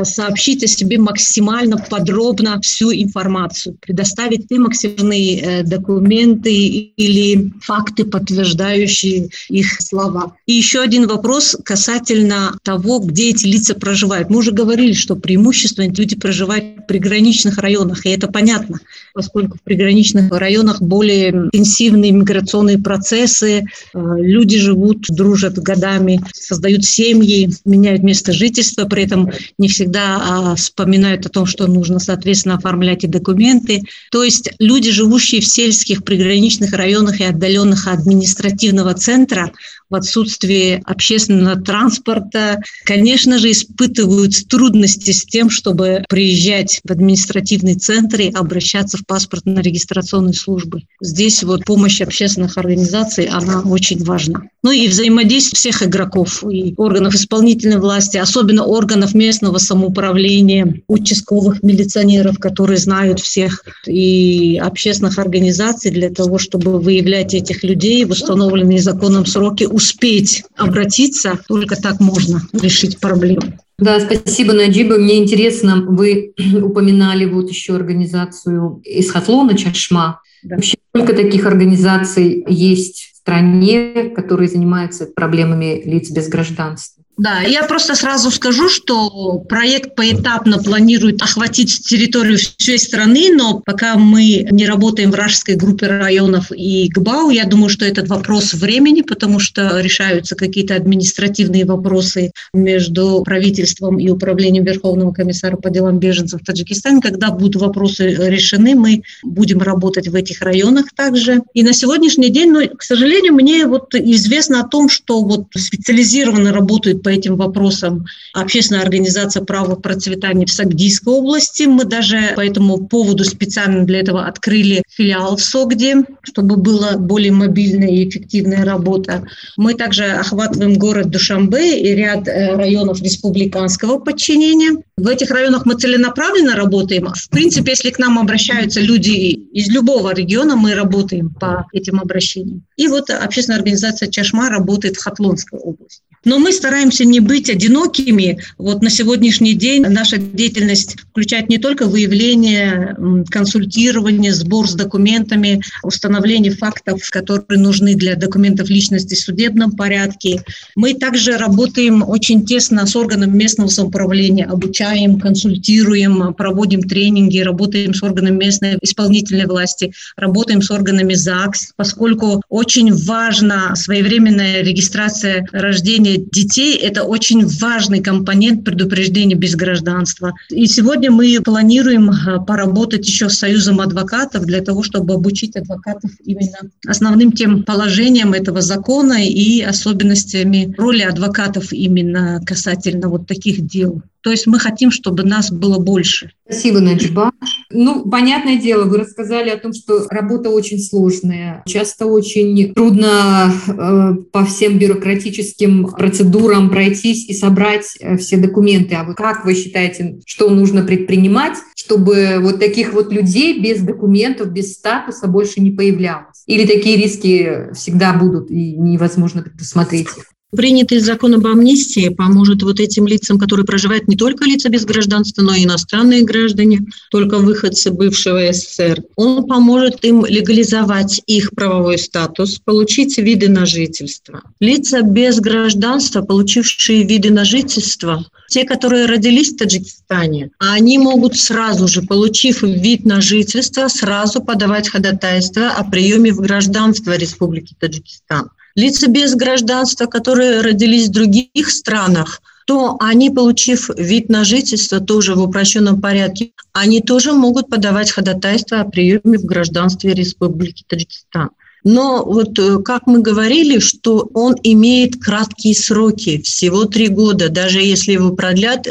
сообщить 0.04 0.62
о 0.62 0.66
себе 0.68 0.98
максимально 0.98 1.76
подробно 1.76 2.60
всю 2.60 2.92
информацию, 2.92 3.76
предоставить 3.80 4.48
те 4.48 4.58
максимальные 4.58 5.40
э, 5.40 5.62
документы 5.64 6.52
или 6.54 7.52
факты, 7.60 8.04
подтверждающие 8.04 9.30
их 9.48 9.80
слова. 9.80 10.34
И 10.46 10.52
еще 10.52 10.80
один 10.80 11.06
вопрос 11.08 11.56
касательно 11.64 12.56
того, 12.62 13.00
где 13.00 13.30
эти 13.30 13.46
лица 13.46 13.74
проживают. 13.74 14.30
Мы 14.30 14.38
уже 14.38 14.52
говорили, 14.52 14.92
что 14.92 15.16
преимущественно 15.16 15.88
люди 15.92 16.16
проживают 16.16 16.78
в 16.78 16.86
приграничных 16.86 17.58
районах, 17.58 18.06
и 18.06 18.10
это 18.10 18.28
понятно, 18.28 18.78
поскольку 19.14 19.58
в 19.58 19.62
приграничных 19.62 20.30
районах 20.30 20.80
более 20.80 21.30
интенсивные 21.30 22.12
миграционные 22.12 22.78
процессы, 22.78 23.62
э, 23.62 23.64
люди 23.94 24.58
живут, 24.58 25.06
дружат 25.08 25.58
годами, 25.58 26.20
создают 26.32 26.84
семьи, 26.84 27.50
меняют 27.64 28.02
место 28.02 28.32
жительства, 28.32 28.84
при 28.84 29.04
этом 29.04 29.30
не 29.58 29.68
всегда 29.72 30.18
а, 30.20 30.54
вспоминают 30.54 31.26
о 31.26 31.28
том, 31.28 31.46
что 31.46 31.66
нужно, 31.66 31.98
соответственно, 31.98 32.56
оформлять 32.56 33.04
и 33.04 33.08
документы. 33.08 33.82
То 34.10 34.22
есть 34.22 34.50
люди, 34.58 34.90
живущие 34.90 35.40
в 35.40 35.46
сельских 35.46 36.04
приграничных 36.04 36.72
районах 36.72 37.20
и 37.20 37.24
отдаленных 37.24 37.88
административного 37.88 38.94
центра, 38.94 39.52
в 39.92 39.94
отсутствии 39.94 40.82
общественного 40.86 41.60
транспорта, 41.60 42.62
конечно 42.86 43.38
же, 43.38 43.50
испытывают 43.50 44.48
трудности 44.48 45.10
с 45.10 45.26
тем, 45.26 45.50
чтобы 45.50 46.04
приезжать 46.08 46.80
в 46.82 46.90
административный 46.90 47.74
центр 47.74 48.22
и 48.22 48.32
обращаться 48.32 48.96
в 48.96 49.04
паспортно-регистрационные 49.06 50.32
службы. 50.32 50.84
Здесь 51.02 51.42
вот 51.42 51.66
помощь 51.66 52.00
общественных 52.00 52.56
организаций, 52.56 53.26
она 53.26 53.60
очень 53.60 54.02
важна. 54.02 54.44
Ну 54.62 54.70
и 54.70 54.88
взаимодействие 54.88 55.58
всех 55.58 55.82
игроков, 55.82 56.42
и 56.50 56.72
органов 56.78 57.14
исполнительной 57.14 57.78
власти, 57.78 58.16
особенно 58.16 58.64
органов 58.64 59.12
местного 59.12 59.58
самоуправления, 59.62 60.82
участковых 60.88 61.62
милиционеров, 61.62 62.38
которые 62.38 62.78
знают 62.78 63.20
всех, 63.20 63.64
и 63.86 64.60
общественных 64.62 65.18
организаций 65.18 65.90
для 65.90 66.10
того, 66.10 66.38
чтобы 66.38 66.78
выявлять 66.80 67.34
этих 67.34 67.62
людей 67.64 68.04
в 68.04 68.10
установленные 68.10 68.80
законом 68.80 69.26
сроки, 69.26 69.64
успеть 69.64 70.44
обратиться, 70.56 71.38
только 71.48 71.76
так 71.76 72.00
можно 72.00 72.42
решить 72.52 72.98
проблему. 72.98 73.42
Да, 73.78 73.98
спасибо, 73.98 74.52
Наджиба. 74.52 74.96
Мне 74.96 75.18
интересно, 75.18 75.84
вы 75.88 76.34
упоминали 76.62 77.24
вот 77.24 77.50
еще 77.50 77.74
организацию 77.74 78.80
из 78.84 79.10
Хатлона 79.10 79.56
Чашма. 79.56 80.20
Да. 80.42 80.56
Вообще, 80.56 80.76
сколько 80.94 81.14
таких 81.14 81.46
организаций 81.46 82.44
есть 82.48 83.12
в 83.12 83.16
стране, 83.18 84.10
которые 84.14 84.48
занимаются 84.48 85.06
проблемами 85.06 85.82
лиц 85.84 86.10
без 86.10 86.28
гражданства? 86.28 87.01
Да, 87.22 87.40
я 87.42 87.62
просто 87.62 87.94
сразу 87.94 88.32
скажу, 88.32 88.68
что 88.68 89.38
проект 89.48 89.94
поэтапно 89.94 90.58
планирует 90.58 91.22
охватить 91.22 91.86
территорию 91.86 92.36
всей 92.36 92.80
страны, 92.80 93.28
но 93.32 93.60
пока 93.64 93.94
мы 93.94 94.48
не 94.50 94.66
работаем 94.66 95.12
в 95.12 95.14
Рашской 95.14 95.54
группе 95.54 95.86
районов 95.86 96.50
и 96.50 96.88
ГБАУ, 96.88 97.30
я 97.30 97.44
думаю, 97.44 97.68
что 97.68 97.84
этот 97.84 98.08
вопрос 98.08 98.54
времени, 98.54 99.02
потому 99.02 99.38
что 99.38 99.78
решаются 99.78 100.34
какие-то 100.34 100.74
административные 100.74 101.64
вопросы 101.64 102.32
между 102.52 103.22
правительством 103.24 104.00
и 104.00 104.08
управлением 104.08 104.64
Верховного 104.64 105.12
комиссара 105.12 105.56
по 105.56 105.70
делам 105.70 106.00
беженцев 106.00 106.40
в 106.40 106.44
Таджикистане. 106.44 107.00
Когда 107.00 107.30
будут 107.30 107.62
вопросы 107.62 108.08
решены, 108.08 108.74
мы 108.74 109.04
будем 109.22 109.60
работать 109.60 110.08
в 110.08 110.14
этих 110.16 110.42
районах 110.42 110.86
также. 110.96 111.42
И 111.54 111.62
на 111.62 111.72
сегодняшний 111.72 112.30
день, 112.30 112.50
ну, 112.50 112.68
к 112.76 112.82
сожалению, 112.82 113.34
мне 113.34 113.64
вот 113.66 113.94
известно 113.94 114.58
о 114.58 114.66
том, 114.66 114.88
что 114.88 115.22
вот 115.22 115.46
специализированно 115.54 116.52
работают 116.52 117.04
по 117.04 117.11
этим 117.12 117.36
вопросам 117.36 118.06
общественная 118.32 118.82
организация 118.82 119.44
«Право 119.44 119.76
процветания» 119.76 120.46
в 120.46 120.52
Сагдийской 120.52 121.12
области. 121.12 121.64
Мы 121.64 121.84
даже 121.84 122.32
по 122.34 122.40
этому 122.40 122.86
поводу 122.86 123.24
специально 123.24 123.84
для 123.84 124.00
этого 124.00 124.26
открыли 124.26 124.82
филиал 124.88 125.36
в 125.36 125.42
Согде, 125.42 126.04
чтобы 126.22 126.56
была 126.56 126.96
более 126.96 127.32
мобильная 127.32 127.88
и 127.88 128.08
эффективная 128.08 128.64
работа. 128.64 129.24
Мы 129.56 129.74
также 129.74 130.04
охватываем 130.04 130.74
город 130.74 131.10
Душамбе 131.10 131.80
и 131.80 131.94
ряд 131.94 132.28
э, 132.28 132.56
районов 132.56 133.02
республиканского 133.02 133.98
подчинения. 133.98 134.82
В 134.96 135.08
этих 135.08 135.30
районах 135.30 135.66
мы 135.66 135.74
целенаправленно 135.74 136.54
работаем. 136.54 137.06
В 137.14 137.28
принципе, 137.30 137.72
если 137.72 137.90
к 137.90 137.98
нам 137.98 138.18
обращаются 138.18 138.80
люди 138.80 139.10
из 139.52 139.68
любого 139.68 140.14
региона, 140.14 140.56
мы 140.56 140.74
работаем 140.74 141.30
по 141.30 141.66
этим 141.72 142.00
обращениям. 142.00 142.62
И 142.76 142.88
вот 142.88 143.10
общественная 143.10 143.58
организация 143.58 144.08
«Чашма» 144.10 144.48
работает 144.48 144.96
в 144.96 145.02
Хатлонской 145.02 145.58
области. 145.58 146.02
Но 146.24 146.38
мы 146.38 146.52
стараемся 146.52 147.04
не 147.04 147.20
быть 147.20 147.50
одинокими. 147.50 148.38
Вот 148.58 148.82
на 148.82 148.90
сегодняшний 148.90 149.54
день 149.54 149.82
наша 149.82 150.18
деятельность 150.18 150.96
включает 151.10 151.48
не 151.48 151.58
только 151.58 151.86
выявление, 151.86 152.96
консультирование, 153.28 154.32
сбор 154.32 154.68
с 154.68 154.74
документами, 154.74 155.60
установление 155.82 156.52
фактов, 156.52 157.00
которые 157.10 157.60
нужны 157.60 157.94
для 157.94 158.14
документов 158.14 158.70
личности 158.70 159.14
в 159.14 159.18
судебном 159.18 159.72
порядке. 159.72 160.44
Мы 160.76 160.94
также 160.94 161.36
работаем 161.36 162.08
очень 162.08 162.46
тесно 162.46 162.86
с 162.86 162.94
органами 162.94 163.36
местного 163.36 163.68
самоуправления, 163.68 164.46
обучаем, 164.46 165.18
консультируем, 165.18 166.34
проводим 166.34 166.82
тренинги, 166.82 167.40
работаем 167.40 167.94
с 167.94 168.02
органами 168.02 168.36
местной 168.36 168.78
исполнительной 168.80 169.46
власти, 169.46 169.92
работаем 170.16 170.62
с 170.62 170.70
органами 170.70 171.14
ЗАГС, 171.14 171.72
поскольку 171.76 172.42
очень 172.48 172.94
важна 172.94 173.74
своевременная 173.74 174.62
регистрация 174.62 175.46
рождения 175.52 176.11
детей– 176.16 176.76
это 176.82 177.04
очень 177.04 177.46
важный 177.46 178.00
компонент 178.00 178.64
предупреждения 178.64 179.34
без 179.34 179.54
гражданства. 179.56 180.32
И 180.50 180.66
сегодня 180.66 181.10
мы 181.10 181.40
планируем 181.40 182.10
э, 182.10 182.44
поработать 182.44 183.06
еще 183.06 183.28
с 183.28 183.38
Союзом 183.38 183.80
адвокатов 183.80 184.44
для 184.44 184.60
того, 184.60 184.82
чтобы 184.82 185.14
обучить 185.14 185.56
адвокатов 185.56 186.10
именно 186.24 186.58
основным 186.86 187.32
тем 187.32 187.62
положениям 187.62 188.32
этого 188.32 188.60
закона 188.60 189.24
и 189.26 189.60
особенностями 189.62 190.74
роли 190.76 191.02
адвокатов 191.02 191.72
именно 191.72 192.40
касательно 192.46 193.08
вот 193.08 193.26
таких 193.26 193.66
дел. 193.66 194.02
То 194.22 194.30
есть 194.30 194.46
мы 194.46 194.58
хотим, 194.60 194.90
чтобы 194.90 195.24
нас 195.24 195.50
было 195.50 195.78
больше. 195.78 196.30
Спасибо, 196.44 196.80
Наджиба. 196.80 197.32
Ну, 197.72 198.08
понятное 198.08 198.56
дело, 198.56 198.84
вы 198.84 198.98
рассказали 198.98 199.50
о 199.50 199.58
том, 199.58 199.72
что 199.72 200.06
работа 200.08 200.50
очень 200.50 200.78
сложная, 200.78 201.62
часто 201.66 202.06
очень 202.06 202.74
трудно 202.74 203.52
э, 203.66 204.14
по 204.30 204.44
всем 204.44 204.78
бюрократическим 204.78 205.86
процедурам 205.86 206.70
пройтись 206.70 207.28
и 207.28 207.34
собрать 207.34 207.96
э, 208.00 208.16
все 208.16 208.36
документы. 208.36 208.94
А 208.94 209.04
вы 209.04 209.14
как 209.14 209.44
вы 209.44 209.54
считаете, 209.54 210.20
что 210.26 210.50
нужно 210.50 210.82
предпринимать, 210.82 211.56
чтобы 211.74 212.38
вот 212.40 212.58
таких 212.58 212.92
вот 212.92 213.12
людей 213.12 213.60
без 213.60 213.80
документов, 213.80 214.52
без 214.52 214.74
статуса 214.74 215.26
больше 215.26 215.60
не 215.60 215.70
появлялось? 215.70 216.42
Или 216.46 216.66
такие 216.66 216.96
риски 216.96 217.72
всегда 217.74 218.12
будут 218.12 218.50
и 218.50 218.76
невозможно 218.76 219.42
предусмотреть 219.42 220.08
их? 220.16 220.31
Принятый 220.54 220.98
закон 220.98 221.32
об 221.32 221.46
амнистии 221.46 222.10
поможет 222.10 222.62
вот 222.62 222.78
этим 222.78 223.06
лицам, 223.06 223.38
которые 223.38 223.64
проживают 223.64 224.06
не 224.06 224.16
только 224.16 224.44
лица 224.44 224.68
без 224.68 224.84
гражданства, 224.84 225.40
но 225.40 225.54
и 225.54 225.64
иностранные 225.64 226.24
граждане, 226.24 226.80
только 227.10 227.38
выходцы 227.38 227.90
бывшего 227.90 228.52
СССР. 228.52 229.02
Он 229.16 229.46
поможет 229.46 230.04
им 230.04 230.26
легализовать 230.26 231.22
их 231.26 231.52
правовой 231.52 231.96
статус, 231.96 232.58
получить 232.58 233.16
виды 233.16 233.48
на 233.48 233.64
жительство. 233.64 234.42
Лица 234.60 235.00
без 235.00 235.40
гражданства, 235.40 236.20
получившие 236.20 237.04
виды 237.04 237.30
на 237.30 237.46
жительство, 237.46 238.26
те, 238.50 238.64
которые 238.64 239.06
родились 239.06 239.54
в 239.54 239.56
Таджикистане, 239.56 240.50
они 240.58 240.98
могут 240.98 241.34
сразу 241.38 241.88
же, 241.88 242.02
получив 242.02 242.62
вид 242.62 243.06
на 243.06 243.22
жительство, 243.22 243.88
сразу 243.88 244.42
подавать 244.42 244.90
ходатайство 244.90 245.70
о 245.70 245.84
приеме 245.84 246.30
в 246.30 246.42
гражданство 246.42 247.16
Республики 247.16 247.74
Таджикистан 247.80 248.50
лица 248.74 249.08
без 249.08 249.34
гражданства, 249.34 250.06
которые 250.06 250.60
родились 250.60 251.08
в 251.08 251.12
других 251.12 251.70
странах, 251.70 252.40
то 252.66 252.96
они, 253.00 253.30
получив 253.30 253.90
вид 253.96 254.28
на 254.28 254.44
жительство 254.44 255.00
тоже 255.00 255.34
в 255.34 255.42
упрощенном 255.42 256.00
порядке, 256.00 256.52
они 256.72 257.00
тоже 257.00 257.32
могут 257.32 257.68
подавать 257.68 258.10
ходатайство 258.10 258.80
о 258.80 258.84
приеме 258.84 259.38
в 259.38 259.44
гражданстве 259.44 260.14
Республики 260.14 260.84
Таджикистан. 260.86 261.50
Но 261.84 262.24
вот 262.24 262.58
э, 262.58 262.78
как 262.82 263.06
мы 263.06 263.20
говорили, 263.20 263.78
что 263.78 264.30
он 264.34 264.54
имеет 264.62 265.22
краткие 265.22 265.74
сроки, 265.74 266.40
всего 266.42 266.84
три 266.84 267.08
года, 267.08 267.48
даже 267.48 267.80
если 267.80 268.12
его 268.12 268.30
продлят, 268.30 268.86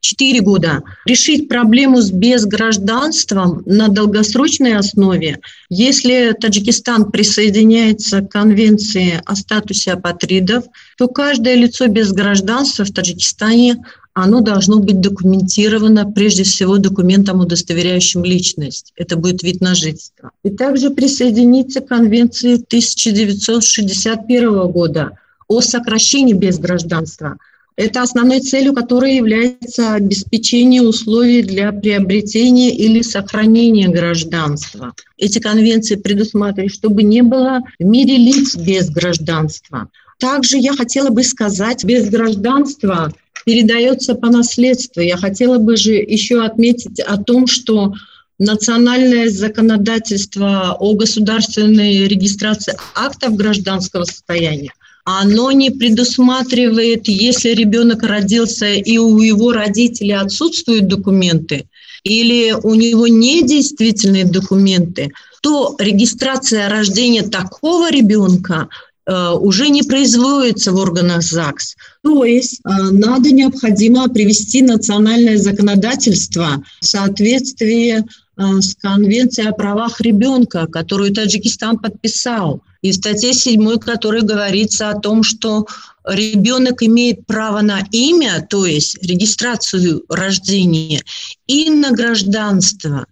4 0.00 0.40
года. 0.40 0.82
Решить 1.06 1.48
проблему 1.48 2.00
с 2.00 2.10
безгражданством 2.10 3.62
на 3.66 3.88
долгосрочной 3.88 4.76
основе, 4.76 5.40
если 5.68 6.34
Таджикистан 6.40 7.10
присоединяется 7.10 8.20
к 8.20 8.30
Конвенции 8.30 9.20
о 9.24 9.34
статусе 9.34 9.92
апатридов, 9.92 10.64
то 10.96 11.08
каждое 11.08 11.56
лицо 11.56 11.88
без 11.88 12.12
гражданства 12.12 12.84
в 12.84 12.92
Таджикистане 12.92 13.84
оно 14.22 14.40
должно 14.40 14.78
быть 14.78 15.00
документировано 15.00 16.08
прежде 16.10 16.44
всего 16.44 16.78
документом, 16.78 17.40
удостоверяющим 17.40 18.24
личность. 18.24 18.92
Это 18.96 19.16
будет 19.16 19.42
вид 19.42 19.60
на 19.60 19.74
жительство. 19.74 20.30
И 20.42 20.50
также 20.50 20.90
присоединиться 20.90 21.80
к 21.80 21.88
Конвенции 21.88 22.54
1961 22.54 24.68
года 24.68 25.10
о 25.46 25.60
сокращении 25.60 26.34
безгражданства– 26.34 27.36
это 27.78 28.02
основной 28.02 28.40
целью 28.40 28.74
которой 28.74 29.14
является 29.14 29.94
обеспечение 29.94 30.82
условий 30.82 31.42
для 31.42 31.70
приобретения 31.70 32.74
или 32.74 33.02
сохранения 33.02 33.86
гражданства. 33.86 34.94
Эти 35.16 35.38
конвенции 35.38 35.94
предусматривают, 35.94 36.74
чтобы 36.74 37.04
не 37.04 37.22
было 37.22 37.60
в 37.78 37.84
мире 37.84 38.16
лиц 38.16 38.56
без 38.56 38.90
гражданства. 38.90 39.88
Также 40.18 40.58
я 40.58 40.72
хотела 40.72 41.10
бы 41.10 41.22
сказать, 41.22 41.84
без 41.84 42.10
гражданства 42.10 43.12
передается 43.48 44.14
по 44.14 44.28
наследству. 44.28 45.00
Я 45.00 45.16
хотела 45.16 45.56
бы 45.56 45.78
же 45.78 45.94
еще 45.94 46.44
отметить 46.44 47.00
о 47.00 47.16
том, 47.16 47.46
что 47.46 47.94
национальное 48.38 49.30
законодательство 49.30 50.76
о 50.78 50.92
государственной 50.92 52.06
регистрации 52.06 52.74
актов 52.94 53.36
гражданского 53.36 54.04
состояния 54.04 54.72
оно 55.04 55.50
не 55.52 55.70
предусматривает, 55.70 57.08
если 57.08 57.54
ребенок 57.54 58.02
родился 58.02 58.66
и 58.66 58.98
у 58.98 59.18
его 59.18 59.52
родителей 59.52 60.12
отсутствуют 60.12 60.86
документы, 60.86 61.64
или 62.04 62.52
у 62.52 62.74
него 62.74 63.08
недействительные 63.08 64.26
документы, 64.26 65.10
то 65.40 65.74
регистрация 65.78 66.68
рождения 66.68 67.22
такого 67.22 67.90
ребенка 67.90 68.68
уже 69.12 69.68
не 69.70 69.82
производится 69.82 70.72
в 70.72 70.76
органах 70.76 71.22
ЗАГС. 71.22 71.76
То 72.02 72.24
есть 72.24 72.60
э, 72.64 72.70
надо 72.90 73.32
необходимо 73.32 74.08
привести 74.08 74.62
национальное 74.62 75.38
законодательство 75.38 76.62
в 76.80 76.84
соответствии 76.84 77.98
э, 77.98 78.02
с 78.36 78.74
Конвенцией 78.74 79.48
о 79.48 79.52
правах 79.52 80.00
ребенка, 80.00 80.66
которую 80.66 81.14
Таджикистан 81.14 81.78
подписал. 81.78 82.62
И 82.82 82.92
в 82.92 82.94
статье 82.94 83.32
7, 83.32 83.78
которой 83.78 84.22
говорится 84.22 84.90
о 84.90 85.00
том, 85.00 85.22
что 85.22 85.66
ребенок 86.06 86.82
имеет 86.82 87.26
право 87.26 87.60
на 87.60 87.80
имя, 87.90 88.46
то 88.48 88.66
есть 88.66 89.02
регистрацию 89.02 90.04
рождения, 90.08 91.02
и 91.46 91.70
на 91.70 91.90
гражданство. 91.92 93.06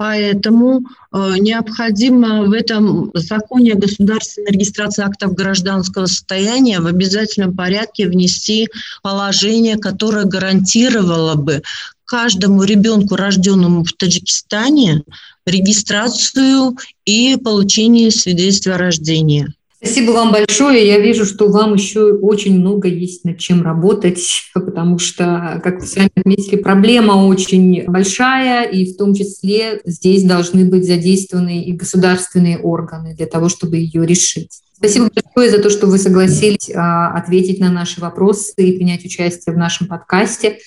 Поэтому 0.00 0.80
э, 1.12 1.34
необходимо 1.40 2.44
в 2.44 2.52
этом 2.52 3.10
законе 3.12 3.74
о 3.74 3.76
государственной 3.76 4.50
регистрации 4.50 5.04
актов 5.04 5.34
гражданского 5.34 6.06
состояния 6.06 6.80
в 6.80 6.86
обязательном 6.86 7.54
порядке 7.54 8.08
внести 8.08 8.70
положение, 9.02 9.76
которое 9.76 10.24
гарантировало 10.24 11.34
бы 11.34 11.62
каждому 12.06 12.62
ребенку, 12.62 13.14
рожденному 13.14 13.84
в 13.84 13.92
Таджикистане, 13.92 15.02
регистрацию 15.44 16.78
и 17.04 17.36
получение 17.36 18.10
свидетельства 18.10 18.76
о 18.76 18.78
рождении. 18.78 19.52
Спасибо 19.82 20.10
вам 20.10 20.30
большое. 20.30 20.86
Я 20.86 20.98
вижу, 20.98 21.24
что 21.24 21.48
вам 21.48 21.74
еще 21.74 22.12
очень 22.12 22.60
много 22.60 22.86
есть 22.86 23.24
над 23.24 23.38
чем 23.38 23.62
работать, 23.62 24.22
потому 24.54 24.98
что, 24.98 25.60
как 25.64 25.80
вы 25.80 25.86
сами 25.86 26.10
отметили, 26.14 26.56
проблема 26.56 27.26
очень 27.26 27.84
большая, 27.86 28.64
и 28.64 28.92
в 28.92 28.96
том 28.98 29.14
числе 29.14 29.80
здесь 29.86 30.24
должны 30.24 30.66
быть 30.66 30.86
задействованы 30.86 31.62
и 31.64 31.72
государственные 31.72 32.58
органы 32.58 33.14
для 33.14 33.26
того, 33.26 33.48
чтобы 33.48 33.78
ее 33.78 34.06
решить. 34.06 34.60
Спасибо 34.76 35.10
большое 35.14 35.50
за 35.50 35.62
то, 35.62 35.70
что 35.70 35.86
вы 35.86 35.98
согласились 35.98 36.70
а, 36.74 37.12
ответить 37.14 37.60
на 37.60 37.70
наши 37.70 38.00
вопросы 38.00 38.52
и 38.56 38.76
принять 38.76 39.04
участие 39.04 39.54
в 39.54 39.58
нашем 39.58 39.86
подкасте. 39.88 40.58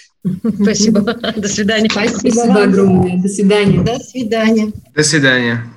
Спасибо. 0.62 1.02
До 1.36 1.48
свидания. 1.48 1.90
Спасибо, 1.90 2.32
Спасибо 2.32 2.64
огромное. 2.64 3.18
До 3.22 3.28
свидания. 3.28 3.82
До 3.82 4.00
свидания. 4.00 4.72
До 4.96 5.04
свидания. 5.04 5.73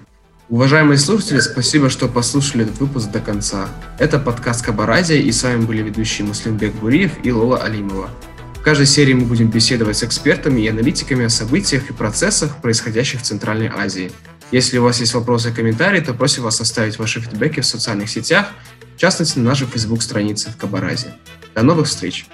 Уважаемые 0.48 0.96
слушатели, 0.96 1.40
спасибо, 1.40 1.90
что 1.90 2.06
послушали 2.06 2.62
этот 2.62 2.78
выпуск 2.78 3.10
до 3.10 3.18
конца. 3.18 3.68
Это 3.98 4.20
подкаст 4.20 4.64
Кабаразия, 4.64 5.20
и 5.20 5.32
с 5.32 5.42
вами 5.42 5.64
были 5.64 5.82
ведущие 5.82 6.24
Муслимбек 6.24 6.72
Буриев 6.74 7.10
и 7.24 7.32
Лола 7.32 7.64
Алимова. 7.64 8.10
В 8.54 8.62
каждой 8.62 8.86
серии 8.86 9.12
мы 9.12 9.26
будем 9.26 9.50
беседовать 9.50 9.96
с 9.96 10.04
экспертами 10.04 10.60
и 10.60 10.68
аналитиками 10.68 11.24
о 11.24 11.30
событиях 11.30 11.90
и 11.90 11.92
процессах, 11.92 12.62
происходящих 12.62 13.22
в 13.22 13.24
Центральной 13.24 13.66
Азии. 13.66 14.12
Если 14.52 14.78
у 14.78 14.84
вас 14.84 15.00
есть 15.00 15.14
вопросы 15.14 15.50
и 15.50 15.52
комментарии, 15.52 15.98
то 15.98 16.14
просим 16.14 16.44
вас 16.44 16.60
оставить 16.60 16.96
ваши 17.00 17.20
фидбэки 17.20 17.58
в 17.58 17.66
социальных 17.66 18.08
сетях, 18.08 18.46
в 18.94 19.00
частности 19.00 19.40
на 19.40 19.46
нашей 19.46 19.66
Facebook-странице 19.66 20.50
в 20.50 20.56
Кабаразе. 20.56 21.14
До 21.56 21.62
новых 21.62 21.88
встреч! 21.88 22.24